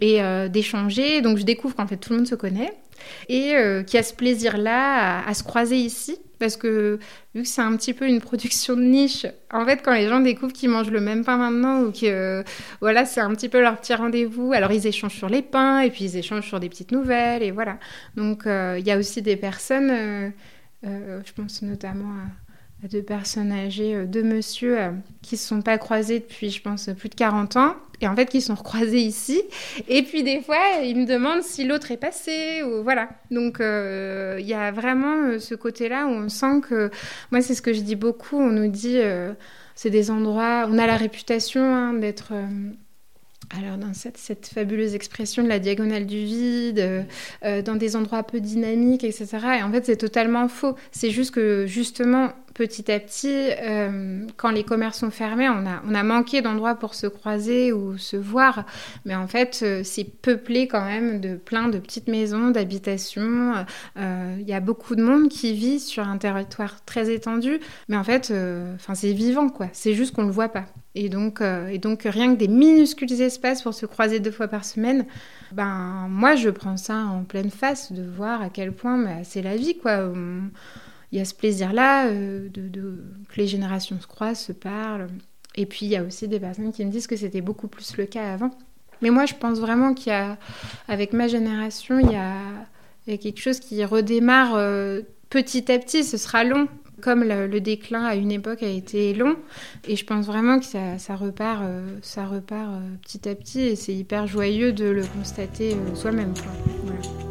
et 0.01 0.23
euh, 0.23 0.49
d'échanger. 0.49 1.23
Donc 1.23 1.39
je 1.39 1.45
découvre 1.45 1.75
qu'en 1.75 1.87
fait 1.87 1.97
tout 1.97 2.13
le 2.13 2.19
monde 2.19 2.29
se 2.29 2.35
connaît 2.35 2.73
et 3.29 3.55
qu'il 3.87 3.95
y 3.95 3.97
a 3.97 4.03
ce 4.03 4.13
plaisir-là 4.13 5.25
à, 5.25 5.33
se 5.33 5.45
croiser 5.45 5.77
ici. 5.77 6.19
Parce 6.41 6.57
que 6.57 6.99
vu 7.35 7.43
que 7.43 7.49
c'est 7.49 7.63
un 7.63 7.75
petit 7.77 7.95
peu 7.95 8.07
une 8.07 8.21
production 8.21 8.77
de 8.77 8.83
niche, 8.83 9.27
en 9.53 9.65
fait 9.65 9.83
quand 9.83 9.95
les 9.95 10.09
gens 10.09 10.21
découvrent 10.21 10.53
qu'ils 10.53 10.69
mangent 10.69 10.91
le 10.91 11.01
même 11.01 11.25
pain 11.25 11.37
maintenant 11.37 11.83
ou 11.83 11.93
que 11.93 12.45
voilà 12.81 13.05
c'est 13.05 13.21
un 13.21 13.31
petit 13.35 13.49
peu 13.49 13.61
leur 13.61 13.81
petit 13.81 13.95
rendez-vous, 13.95 14.53
alors 14.53 14.71
ils 14.73 14.87
échangent 14.87 15.17
sur 15.17 15.29
les 15.29 15.43
pains 15.43 15.81
et 15.81 15.91
puis 15.91 16.05
ils 16.05 16.17
échangent 16.17 16.47
sur 16.47 16.61
des 16.61 16.69
petites 16.69 16.93
nouvelles 16.93 17.43
et 17.43 17.51
voilà. 17.53 17.79
Donc 18.17 18.43
il 18.47 18.87
y 18.87 18.91
a 18.91 18.99
aussi 18.99 19.23
des 19.23 19.37
personnes 19.37 20.33
je 20.83 21.33
pense 21.35 21.63
notamment 21.63 22.13
à, 22.85 22.89
deux 22.89 23.03
personnes 23.03 23.51
âgées, 23.51 23.97
euh, 23.97 24.07
deux 24.07 24.23
monsieur 24.23 24.79
euh, 24.79 24.91
qui 25.21 25.35
ne 25.35 25.39
se 25.39 25.49
sont 25.49 25.63
pas 25.63 25.79
croisés 25.79 26.21
depuis, 26.21 26.51
je 26.51 26.63
pense, 26.63 26.89
plus 26.97 27.09
de 27.09 27.17
40 27.17 27.57
ans, 27.57 27.75
et 28.01 28.07
en 28.07 28.15
fait 28.15 28.27
qui 28.27 28.41
sont 28.41 28.55
recroisés 28.55 29.01
ici. 29.01 29.43
Et 29.89 30.03
puis 30.05 30.23
des 30.23 30.41
fois, 30.41 30.63
ils 30.85 30.97
me 30.97 31.05
demandent 31.05 31.43
si 31.43 31.65
l'autre 31.65 31.91
est 31.91 31.97
passé, 31.97 32.63
ou 32.63 32.85
voilà. 32.85 33.09
Donc 33.33 33.59
il 33.59 34.47
y 34.47 34.55
a 34.55 34.71
vraiment 34.71 35.41
ce 35.41 35.57
côté-là 35.57 36.07
où 36.07 36.11
on 36.11 36.29
sent 36.29 36.61
que, 36.69 36.91
moi 37.33 37.43
c'est 37.43 37.55
ce 37.55 37.63
que 37.63 37.73
je 37.73 37.81
dis 37.81 37.97
beaucoup, 37.97 38.37
on 38.37 38.51
nous 38.51 38.69
dit, 38.69 39.01
c'est 39.75 39.91
des 39.91 40.13
endroits, 40.13 40.69
on 40.71 40.79
a 40.79 40.87
la 40.87 40.97
réputation 40.97 41.63
hein, 41.63 41.95
d'être 41.95 42.33
alors 43.57 43.79
dans 43.79 43.95
cette, 43.95 44.19
fabuleuse 44.47 44.95
expression 44.95 45.43
de 45.43 45.49
la 45.49 45.59
diagonale 45.59 46.07
du 46.07 46.19
vide, 46.19 46.79
euh, 46.79 47.03
euh, 47.45 47.63
dans 47.63 47.77
des 47.77 47.97
endroits 47.97 48.23
peu 48.23 48.41
dynamiques, 48.41 49.05
etc. 49.05 49.27
Et 49.59 49.63
en 49.63 49.71
fait, 49.73 49.87
c'est 49.87 49.97
totalement 49.97 50.49
faux. 50.49 50.75
C'est 50.93 51.11
juste 51.11 51.35
que 51.35 51.65
justement, 51.67 52.33
petit 52.55 52.91
à 52.91 53.01
petit, 53.01 53.51
euh, 53.63 54.27
quand 54.37 54.51
les 54.51 54.65
commerces 54.65 54.99
sont 54.99 55.11
fermés, 55.11 55.49
on 55.49 55.65
a, 55.67 56.03
manqué 56.03 56.43
d'endroits 56.43 56.75
pour 56.75 56.95
se 56.95 57.07
croiser 57.07 57.73
ou 57.73 57.97
se 57.97 58.17
voir. 58.17 58.67
Mais 59.05 59.15
en 59.15 59.27
fait, 59.27 59.65
c'est 59.83 60.05
peuplé 60.05 60.69
quand 60.69 60.85
même 60.85 61.21
de 61.21 61.37
plein 61.37 61.69
de 61.69 61.79
petites 61.79 62.09
maisons, 62.09 62.51
d'habitations. 62.51 63.55
Il 63.97 64.47
y 64.47 64.53
a 64.53 64.61
beaucoup 64.61 64.95
de 64.95 65.03
monde 65.03 65.29
qui 65.29 65.55
vit 65.55 65.81
sur 65.81 66.07
un 66.07 66.19
territoire 66.19 66.85
très 66.85 67.11
étendu. 67.11 67.61
Mais 67.89 67.97
en 67.97 68.05
fait, 68.05 68.33
c'est 68.95 69.13
vivant, 69.13 69.49
quoi. 69.49 69.69
C'est 69.73 69.95
juste 69.95 70.15
qu'on 70.15 70.23
ne 70.23 70.29
le 70.29 70.33
voit 70.33 70.49
pas. 70.49 70.67
Et 70.95 71.09
donc, 71.09 71.41
et 71.41 71.79
donc, 71.79 72.03
rien 72.05 72.35
que 72.35 72.39
des 72.39 72.49
minuscules 72.49 73.21
espaces 73.21 73.63
pour 73.63 73.75
se 73.75 73.87
croiser 73.87 74.19
deux 74.21 74.31
fois 74.31 74.49
par 74.49 74.65
semaine, 74.65 75.07
ben, 75.53 76.09
moi, 76.09 76.35
je 76.35 76.51
prends 76.51 76.77
ça 76.77 76.97
en 76.97 77.23
pleine 77.23 77.51
face 77.51 77.93
de 77.93 78.03
voir 78.03 78.43
à 78.43 78.49
quel 78.49 78.73
point 78.73 78.99
bah, 78.99 79.23
c'est 79.23 79.43
la 79.43 79.57
vie, 79.57 79.77
quoi 79.77 80.11
il 81.13 81.19
y 81.19 81.21
a 81.21 81.25
ce 81.25 81.35
plaisir-là 81.35 82.07
euh, 82.09 82.49
de, 82.51 83.05
que 83.29 83.37
les 83.37 83.47
générations 83.47 83.99
se 84.01 84.07
croisent, 84.07 84.41
se 84.41 84.53
parlent. 84.53 85.09
Et 85.55 85.67
puis 85.67 85.87
il 85.87 85.89
y 85.89 85.97
a 85.97 86.05
aussi 86.05 86.29
des 86.29 86.39
personnes 86.39 86.73
qui 86.73 86.85
me 86.85 86.91
disent 86.91 87.07
que 87.07 87.17
c'était 87.17 87.41
beaucoup 87.41 87.69
plus 87.69 87.97
le 87.97 88.07
cas 88.07 88.33
avant. 88.33 88.51
Mais 89.01 89.11
moi, 89.11 89.27
je 89.27 89.35
pense 89.35 89.59
vraiment 89.59 89.95
qu'il 89.95 90.13
y 90.13 90.17
a, 90.17 90.37
avec 90.89 91.13
ma 91.13 91.29
génération, 91.29 91.99
il 92.01 92.11
y 92.11 92.17
a, 92.17 93.17
quelque 93.17 93.41
chose 93.41 93.61
qui 93.61 93.83
redémarre 93.85 94.55
euh, 94.57 95.03
petit 95.31 95.71
à 95.73 95.79
petit. 95.79 96.05
Ce 96.05 96.17
sera 96.17 96.45
long, 96.45 96.69
comme 97.01 97.25
le, 97.25 97.61
déclin 97.61 98.05
à 98.05 98.15
une 98.15 98.31
époque 98.31 98.63
a 98.63 98.69
été 98.69 99.15
long. 99.15 99.37
Et 99.87 99.97
je 99.97 100.05
pense 100.05 100.27
vraiment 100.27 100.59
que 100.59 100.65
ça, 100.65 101.17
repart, 101.17 101.63
ça 102.03 102.27
repart 102.27 102.71
euh, 102.71 102.81
petit 103.03 103.29
à 103.29 103.35
petit. 103.35 103.61
Et 103.61 103.77
c'est 103.77 103.95
hyper 103.95 104.27
joyeux 104.27 104.73
de 104.73 104.87
le 104.87 105.05
constater 105.05 105.77
soi-même. 105.95 106.35
Voilà. 106.85 107.29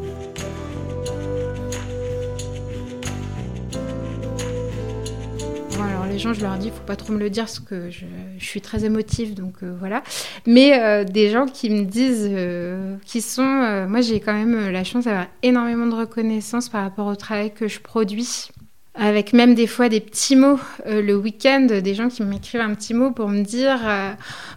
les 6.17 6.23
gens, 6.23 6.33
je 6.33 6.41
leur 6.41 6.57
dis, 6.57 6.71
faut 6.71 6.83
pas 6.83 6.95
trop 6.95 7.13
me 7.13 7.19
le 7.19 7.29
dire 7.29 7.43
parce 7.43 7.59
que 7.59 7.91
je, 7.91 8.05
suis 8.39 8.59
très 8.59 8.85
émotive, 8.85 9.35
donc 9.35 9.61
euh, 9.61 9.75
voilà. 9.77 10.01
Mais 10.47 10.81
euh, 10.81 11.03
des 11.03 11.29
gens 11.29 11.45
qui 11.45 11.69
me 11.69 11.83
disent, 11.83 12.27
euh, 12.31 12.95
qui 13.05 13.21
sont, 13.21 13.85
moi 13.87 14.01
j'ai 14.01 14.19
quand 14.19 14.33
même 14.33 14.71
la 14.71 14.83
chance 14.83 15.05
d'avoir 15.05 15.27
énormément 15.43 15.85
de 15.85 15.93
reconnaissance 15.93 16.69
par 16.69 16.81
rapport 16.81 17.05
au 17.05 17.15
travail 17.15 17.53
que 17.53 17.67
je 17.67 17.79
produis 17.79 18.49
avec 18.97 19.33
même 19.33 19.53
des 19.53 19.67
fois 19.67 19.89
des 19.89 19.99
petits 19.99 20.35
mots 20.35 20.59
le 20.85 21.13
week-end, 21.13 21.67
des 21.83 21.93
gens 21.93 22.09
qui 22.09 22.23
m'écrivent 22.23 22.61
un 22.61 22.73
petit 22.73 22.93
mot 22.93 23.11
pour 23.11 23.29
me 23.29 23.43
dire 23.43 23.79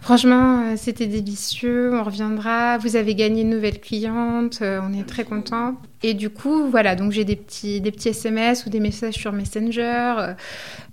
franchement 0.01 0.75
c'était 0.77 1.07
délicieux, 1.07 1.93
on 1.93 2.03
reviendra, 2.03 2.77
vous 2.79 2.95
avez 2.95 3.13
gagné 3.13 3.41
une 3.41 3.51
nouvelle 3.51 3.79
cliente, 3.79 4.61
on 4.61 4.93
est 4.93 5.07
très 5.07 5.23
content. 5.23 5.75
Et 6.03 6.15
du 6.15 6.31
coup 6.31 6.67
voilà 6.69 6.95
donc 6.95 7.11
j'ai 7.11 7.23
des 7.23 7.35
petits 7.35 7.81
des 7.81 7.91
petits 7.91 8.09
SMS 8.09 8.65
ou 8.65 8.71
des 8.71 8.79
messages 8.79 9.13
sur 9.13 9.31
Messenger 9.31 10.33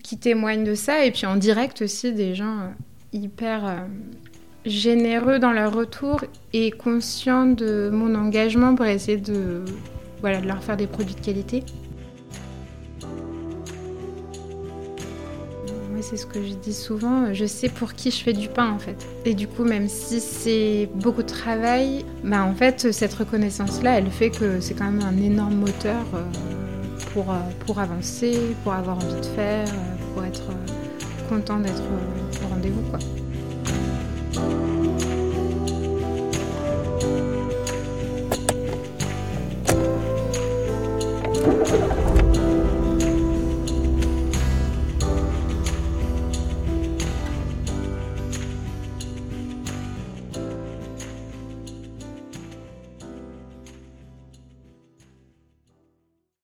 qui 0.09 0.17
témoignent 0.17 0.65
de 0.65 0.75
ça. 0.75 1.05
Et 1.05 1.11
puis 1.11 1.27
en 1.27 1.37
direct 1.37 1.83
aussi, 1.83 2.13
des 2.13 2.35
gens 2.35 2.61
euh, 2.61 2.69
hyper 3.13 3.67
euh, 3.67 3.77
généreux 4.65 5.39
dans 5.39 5.53
leur 5.53 5.75
retour 5.75 6.25
et 6.53 6.71
conscients 6.71 7.47
de 7.47 7.91
mon 7.93 8.15
engagement 8.15 8.75
pour 8.75 8.87
essayer 8.87 9.19
de, 9.19 9.65
voilà, 10.21 10.41
de 10.41 10.47
leur 10.47 10.63
faire 10.63 10.79
des 10.79 10.87
produits 10.87 11.15
de 11.15 11.21
qualité. 11.21 11.63
C'est 16.01 16.17
ce 16.17 16.27
que 16.27 16.43
je 16.43 16.55
dis 16.55 16.73
souvent, 16.73 17.35
je 17.35 17.45
sais 17.45 17.69
pour 17.69 17.93
qui 17.93 18.11
je 18.11 18.23
fais 18.23 18.33
du 18.33 18.49
pain 18.49 18.71
en 18.71 18.79
fait. 18.79 18.97
Et 19.25 19.35
du 19.35 19.49
coup, 19.49 19.65
même 19.65 19.89
si 19.89 20.21
c'est 20.21 20.89
beaucoup 20.95 21.23
de 21.23 21.29
travail, 21.29 22.05
bah 22.25 22.45
en 22.45 22.55
fait, 22.55 22.93
cette 22.93 23.15
reconnaissance-là, 23.15 23.99
elle 23.99 24.11
fait 24.11 24.31
que 24.31 24.61
c'est 24.61 24.75
quand 24.75 24.91
même 24.91 25.03
un 25.03 25.17
énorme 25.21 25.57
moteur. 25.57 26.05
Euh, 26.15 26.23
pour, 27.13 27.31
euh, 27.31 27.39
pour 27.67 27.79
avancer, 27.79 28.39
pour 28.63 28.73
avoir 28.73 28.97
envie 28.97 29.21
de 29.21 29.27
faire, 29.27 29.67
euh, 29.69 30.15
pour 30.15 30.25
être 30.25 30.43
content 31.29 31.59
d'être 31.61 31.83
au 32.45 32.49
rendez-vous. 32.49 32.83
quoi. 32.91 32.99